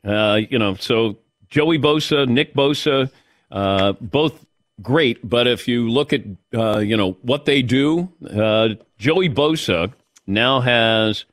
[0.05, 3.11] Uh, you know, so Joey Bosa, Nick Bosa,
[3.51, 4.47] uh, both
[4.81, 5.29] great.
[5.29, 6.23] But if you look at,
[6.55, 9.93] uh, you know, what they do, uh, Joey Bosa
[10.33, 11.25] now has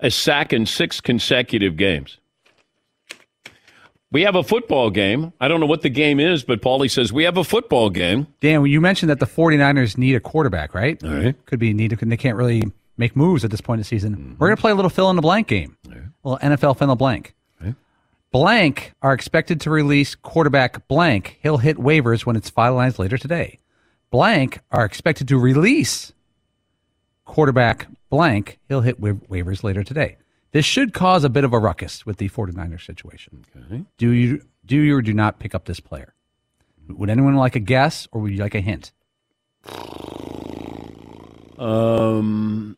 [0.00, 2.18] a sack in six consecutive games.
[4.10, 5.34] We have a football game.
[5.38, 8.26] I don't know what the game is, but Paulie says we have a football game.
[8.40, 11.02] Dan, you mentioned that the 49ers need a quarterback, right?
[11.04, 11.46] All right.
[11.46, 12.00] Could be needed.
[12.00, 12.62] And they can't really
[12.96, 14.16] make moves at this point in the season.
[14.16, 14.34] Mm-hmm.
[14.38, 15.76] We're going to play a little fill in the blank game.
[15.86, 15.98] Right.
[16.24, 17.34] A NFL fill in the blank.
[17.60, 17.74] Right.
[18.32, 21.38] Blank are expected to release quarterback blank.
[21.42, 23.58] He'll hit waivers when it's finalized later today.
[24.10, 26.14] Blank are expected to release
[27.28, 30.16] quarterback blank, he'll hit wa- waivers later today.
[30.50, 33.44] This should cause a bit of a ruckus with the 49ers situation.
[33.70, 33.84] Okay.
[33.98, 36.14] Do you do you or do not pick up this player?
[36.88, 38.92] Would anyone like a guess or would you like a hint?
[41.58, 42.76] Um,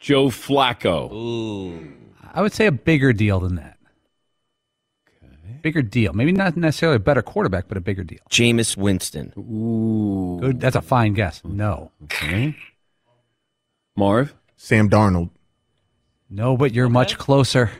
[0.00, 1.12] Joe Flacco.
[1.12, 1.92] Ooh.
[2.32, 3.77] I would say a bigger deal than that.
[5.58, 5.62] Okay.
[5.62, 6.12] Bigger deal.
[6.12, 8.20] Maybe not necessarily a better quarterback, but a bigger deal.
[8.30, 9.32] Jameis Winston.
[9.36, 10.38] Ooh.
[10.40, 10.60] Good.
[10.60, 11.42] That's a fine guess.
[11.44, 11.90] No.
[12.04, 12.56] Okay.
[13.96, 14.34] Marv?
[14.56, 15.30] Sam Darnold.
[16.30, 17.70] No, but you're much closer.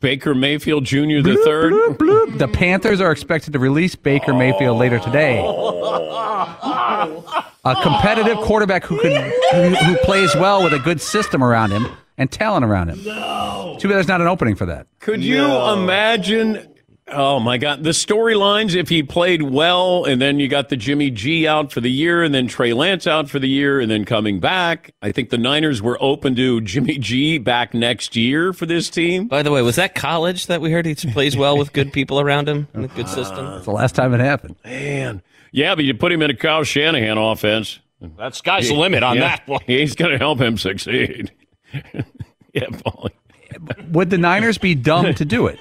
[0.00, 1.20] Baker Mayfield Jr.
[1.22, 1.72] the third.
[1.72, 2.38] Bloop, bloop.
[2.38, 5.38] The Panthers are expected to release Baker Mayfield later today.
[7.64, 9.12] A competitive quarterback who could
[9.52, 11.86] who, who plays well with a good system around him
[12.18, 13.02] and talent around him.
[13.04, 13.76] No.
[13.78, 14.86] Too bad there's not an opening for that.
[15.00, 16.75] Could you imagine?
[17.08, 21.10] Oh my God, the storylines if he played well, and then you got the Jimmy
[21.10, 24.04] G out for the year, and then Trey Lance out for the year, and then
[24.04, 24.92] coming back.
[25.02, 29.28] I think the Niners were open to Jimmy G back next year for this team.
[29.28, 32.18] By the way, was that college that we heard he plays well with good people
[32.18, 33.46] around him and a good uh, system?
[33.52, 34.56] It's the last time it happened.
[34.64, 37.78] Man, yeah, but you put him in a Kyle Shanahan offense.
[38.18, 39.60] That's sky's the limit on Yeah, that one.
[39.66, 41.30] He's going to help him succeed.
[42.52, 43.10] yeah, Paulie.
[43.92, 45.58] Would the Niners be dumb to do it?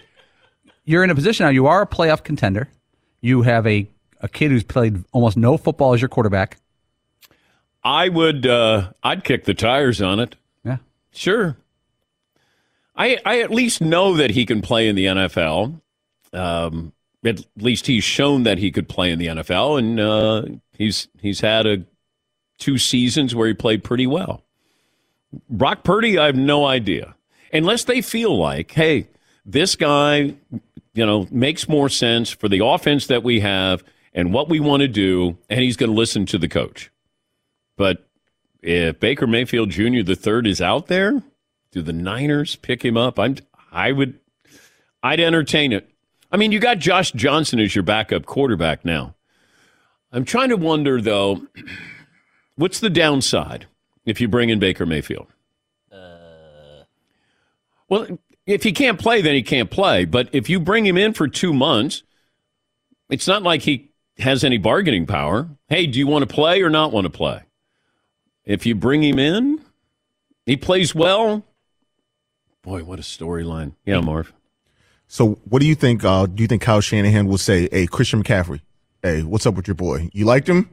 [0.85, 1.49] You're in a position now.
[1.49, 2.69] You are a playoff contender.
[3.21, 3.87] You have a,
[4.21, 6.57] a kid who's played almost no football as your quarterback.
[7.83, 8.47] I would.
[8.47, 10.35] Uh, I'd kick the tires on it.
[10.63, 10.77] Yeah,
[11.11, 11.57] sure.
[12.95, 15.81] I I at least know that he can play in the NFL.
[16.33, 20.43] Um, at least he's shown that he could play in the NFL, and uh,
[20.77, 21.85] he's he's had a
[22.57, 24.43] two seasons where he played pretty well.
[25.49, 27.15] Brock Purdy, I have no idea.
[27.51, 29.07] Unless they feel like, hey,
[29.45, 30.35] this guy,
[30.95, 33.83] you know, makes more sense for the offense that we have
[34.13, 36.89] and what we want to do, and he's going to listen to the coach.
[37.75, 38.07] But
[38.61, 40.01] if Baker Mayfield Jr.
[40.03, 41.21] the third is out there,
[41.71, 43.19] do the Niners pick him up?
[43.19, 43.35] I'm
[43.71, 44.19] I would
[45.03, 45.91] I'd entertain it.
[46.31, 49.15] I mean, you got Josh Johnson as your backup quarterback now.
[50.11, 51.45] I'm trying to wonder though,
[52.55, 53.67] what's the downside
[54.05, 55.27] if you bring in Baker Mayfield?
[55.91, 56.85] Uh,
[57.89, 60.05] well, if he can't play, then he can't play.
[60.05, 62.03] But if you bring him in for two months,
[63.09, 65.49] it's not like he has any bargaining power.
[65.67, 67.41] Hey, do you want to play or not want to play?
[68.45, 69.61] If you bring him in,
[70.45, 71.43] he plays well.
[72.61, 73.73] Boy, what a storyline.
[73.85, 74.33] Yeah, Marv.
[75.07, 76.03] So, what do you think?
[76.03, 78.61] Uh, do you think Kyle Shanahan will say, "Hey, Christian McCaffrey,
[79.03, 80.09] hey, what's up with your boy?
[80.13, 80.69] You liked him?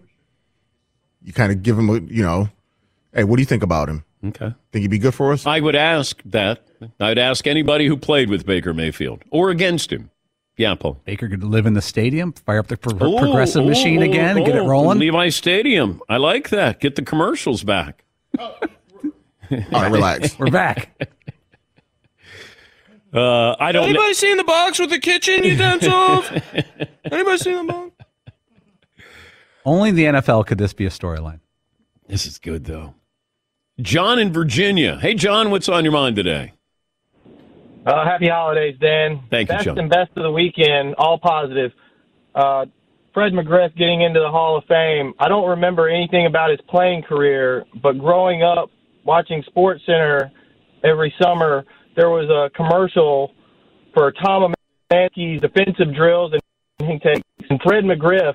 [1.23, 2.49] You kind of give him a, you know,
[3.15, 4.05] hey, what do you think about him?
[4.25, 4.55] Okay.
[4.71, 5.47] Think he'd be good for us?
[5.47, 6.67] I would ask that.
[7.01, 10.11] I'd ask anybody who played with Baker Mayfield or against him.
[10.57, 11.01] Yeah, Paul.
[11.05, 14.07] Baker could live in the stadium, fire up the pro- Oh, progressive oh, machine oh,
[14.07, 14.99] again, and get it oh, rolling.
[14.99, 16.03] Levi Stadium.
[16.09, 16.79] I like that.
[16.79, 18.05] Get the commercials back.
[18.39, 18.55] All
[19.51, 20.39] right, relax.
[20.39, 21.09] We're back.
[23.15, 23.91] Uh, I don't.
[23.91, 26.31] Anybody seen the box with the kitchen utensils?
[27.05, 27.91] Anybody seen the box?
[29.67, 31.41] Only the NFL could this be a storyline.
[32.09, 32.95] This is good though.
[33.81, 34.99] John in Virginia.
[35.01, 36.53] Hey, John, what's on your mind today?
[37.85, 39.23] Uh, happy holidays, Dan.
[39.31, 39.79] Thank you, best John.
[39.79, 41.73] and best of the weekend, all positive.
[42.35, 42.67] Uh,
[43.13, 45.15] Fred McGriff getting into the Hall of Fame.
[45.19, 48.71] I don't remember anything about his playing career, but growing up
[49.05, 50.31] watching Sports Center
[50.85, 51.65] every summer,
[51.97, 53.33] there was a commercial
[53.93, 54.55] for Tom
[54.91, 56.43] Emansky's defensive drills and
[56.79, 58.35] hitting techniques, and Fred McGriff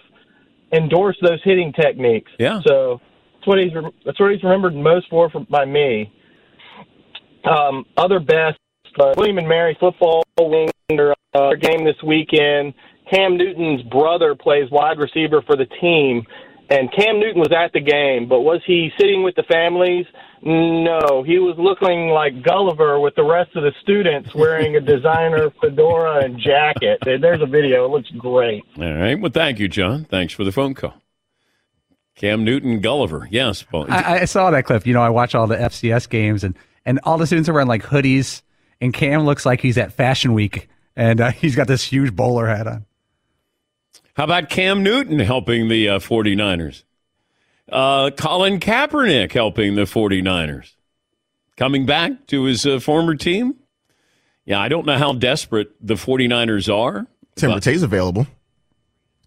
[0.73, 2.31] endorsed those hitting techniques.
[2.37, 2.61] Yeah.
[2.67, 2.99] So
[3.47, 3.71] what he's
[4.05, 6.11] that's what he's remembered most for, for by me.
[7.45, 8.59] Um, other best,
[8.99, 12.73] uh, William and Mary football wing uh, game this weekend.
[13.11, 16.23] Cam Newton's brother plays wide receiver for the team,
[16.69, 20.05] and Cam Newton was at the game, but was he sitting with the families?
[20.43, 25.49] No, he was looking like Gulliver with the rest of the students wearing a designer
[25.61, 26.99] fedora and jacket.
[27.03, 28.63] There's a video; it looks great.
[28.77, 29.19] All right.
[29.19, 30.05] Well, thank you, John.
[30.05, 30.93] Thanks for the phone call.
[32.17, 33.27] Cam Newton Gulliver.
[33.31, 33.85] Yes, Paul.
[33.89, 34.85] I, I saw that clip.
[34.85, 36.55] You know, I watch all the FCS games, and
[36.85, 38.41] and all the students are wearing like hoodies,
[38.81, 42.47] and Cam looks like he's at Fashion Week, and uh, he's got this huge bowler
[42.47, 42.85] hat on.
[44.15, 46.83] How about Cam Newton helping the uh, 49ers?
[47.71, 50.73] Uh, Colin Kaepernick helping the 49ers.
[51.55, 53.55] Coming back to his uh, former team?
[54.45, 57.05] Yeah, I don't know how desperate the 49ers are.
[57.35, 58.25] Tim but- Rattay's available.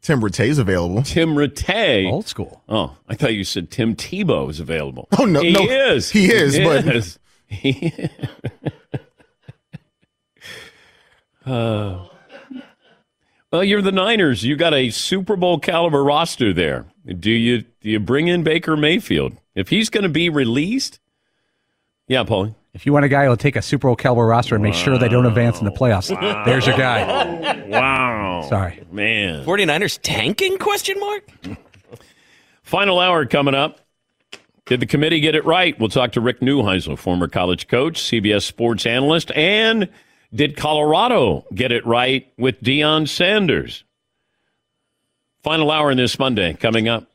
[0.02, 1.02] Tim Rattay's available.
[1.02, 2.10] Tim Rattay.
[2.10, 2.62] Old school.
[2.68, 5.08] Oh, I thought you said Tim Tebow is available.
[5.18, 5.60] Oh, no, he no.
[5.60, 6.10] is.
[6.10, 7.18] He is, but- is.
[7.48, 7.92] He-
[11.46, 12.06] Uh,
[13.50, 14.44] well, you're the Niners.
[14.44, 16.86] You got a Super Bowl caliber roster there.
[17.18, 21.00] Do you do you bring in Baker Mayfield if he's going to be released?
[22.06, 22.54] Yeah, Paulie.
[22.72, 24.96] If you want a guy who'll take a Super Bowl caliber roster and make sure
[24.96, 26.08] they don't advance in the playoffs,
[26.44, 27.56] there's your guy.
[27.70, 28.46] Wow.
[28.48, 28.82] Sorry.
[28.90, 29.44] Man.
[29.44, 30.58] 49ers tanking?
[30.58, 31.24] Question mark.
[32.62, 33.78] Final hour coming up.
[34.66, 35.78] Did the committee get it right?
[35.78, 39.88] We'll talk to Rick Neuheisel, former college coach, CBS sports analyst, and
[40.34, 43.84] did Colorado get it right with Deion Sanders?
[45.42, 47.09] Final hour in this Monday coming up.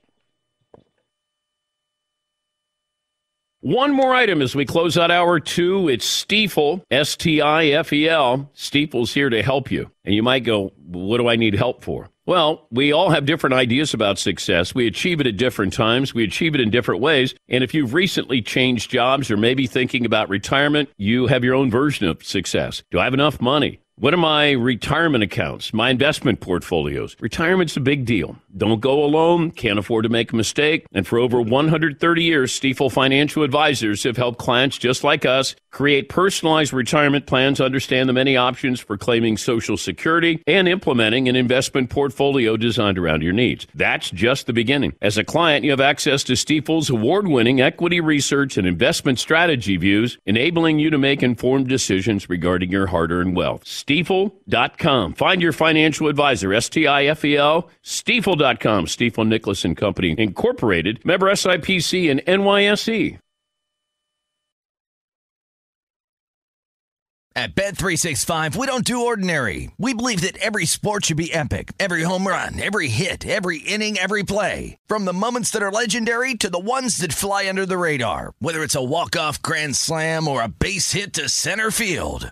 [3.66, 5.90] One more item as we close out hour two.
[5.90, 8.52] It's Stifel, S T I F E L.
[8.56, 9.90] Stifel's here to help you.
[10.04, 12.08] And you might go, what do I need help for?
[12.28, 14.76] Well, we all have different ideas about success.
[14.76, 16.14] We achieve it at different times.
[16.14, 17.34] We achieve it in different ways.
[17.50, 21.72] And if you've recently changed jobs or maybe thinking about retirement, you have your own
[21.72, 22.84] version of success.
[22.92, 23.80] Do I have enough money?
[23.98, 27.16] What are my retirement accounts, my investment portfolios?
[27.22, 28.36] Retirement's a big deal.
[28.58, 30.86] Don't go alone, can't afford to make a mistake.
[30.92, 36.08] And for over 130 years, Stifel Financial Advisors have helped clients just like us create
[36.08, 41.90] personalized retirement plans, understand the many options for claiming Social Security, and implementing an investment
[41.90, 43.68] portfolio designed around your needs.
[43.76, 44.94] That's just the beginning.
[45.02, 49.76] As a client, you have access to Stifel's award winning equity research and investment strategy
[49.76, 53.66] views, enabling you to make informed decisions regarding your hard earned wealth.
[53.88, 55.14] Stifel.com.
[55.14, 60.16] Find your financial advisor, S T I F E L, Stifel.com, Stifel Nicolaus and Company
[60.18, 63.20] Incorporated, member SIPC and NYSE.
[67.38, 69.70] At Bet365, we don't do ordinary.
[69.78, 71.74] We believe that every sport should be epic.
[71.78, 74.78] Every home run, every hit, every inning, every play.
[74.88, 78.32] From the moments that are legendary to the ones that fly under the radar.
[78.40, 82.32] Whether it's a walk-off grand slam or a base hit to center field.